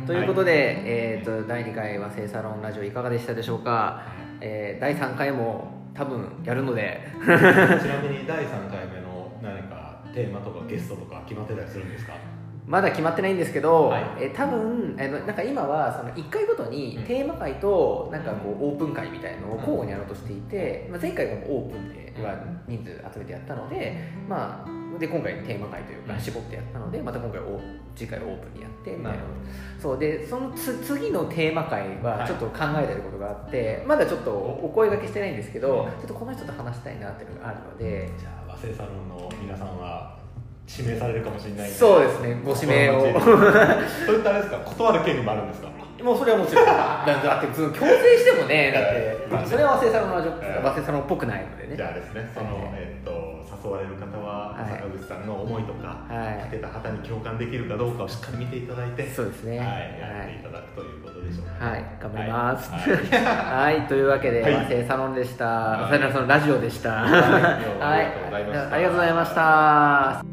[0.07, 4.03] ということで、えー、と第2回和製サロンラジオいかがでしたでしょうか、
[4.41, 7.01] えー第3回も多分やるので。
[7.21, 12.13] ちなみに第3回目の何かテーマとかゲストとか決まってたりするんですか？
[12.69, 14.03] まだ決まってないんですけど、はい。
[14.21, 17.05] えー多分えーなんか今はその1回ごとにうん。
[17.05, 22.37] テーマ会となんかこうオープン会みたいのを交互にやろうとしていて、まあ、前回がオープンでは
[22.69, 23.97] 人数集めてやったので,、
[24.29, 26.21] まあ、で今回テーマ会というかうん。
[26.21, 27.59] 絞ってやったのでまた今回お
[27.97, 29.19] 次回オープンにやってみたいな。
[29.81, 32.27] そうでそのつ次のテーマ会ははい。
[32.27, 35.91] ちょっと考えてることがあって、まだちょっとお声掛けしてないんですけど、うん。
[35.93, 38.11] ちょっとこの人と話したいなっていうのがあるので。
[38.19, 40.19] じゃあ和製サロンの皆さんは
[40.69, 42.41] 指名されるかもしれないんそうですね。
[42.45, 43.01] ご指名を。
[44.07, 44.59] それってあれですか？
[44.59, 45.69] 断る権利もあるんですか？
[46.05, 46.67] もうそれはもちろん。
[46.67, 46.73] だ
[47.07, 50.17] だって強制してもねだってそれは和製サロンの
[50.63, 51.77] 和製サロンっぽくないのでね。
[51.77, 52.31] じゃあですね。
[52.35, 54.71] その、はいえっと誘われる方ははい。
[54.71, 56.39] 坂口さんの思いとか、はい。
[56.45, 59.59] 立てた旗に共感できるかどうかをしっかり見ていただいてそうですね。
[59.59, 61.85] はい、はいやっていただくということでしょうねはい。
[62.01, 62.71] 頑張ります。
[62.71, 63.73] はい。
[63.81, 64.55] はい、というわけではい。
[64.55, 65.99] 和製サロンでした、はい。
[65.99, 67.11] サロンラジオでしたはい。
[67.11, 67.59] あ
[67.99, 68.75] りがとうございました。
[68.75, 70.28] ありがとうございました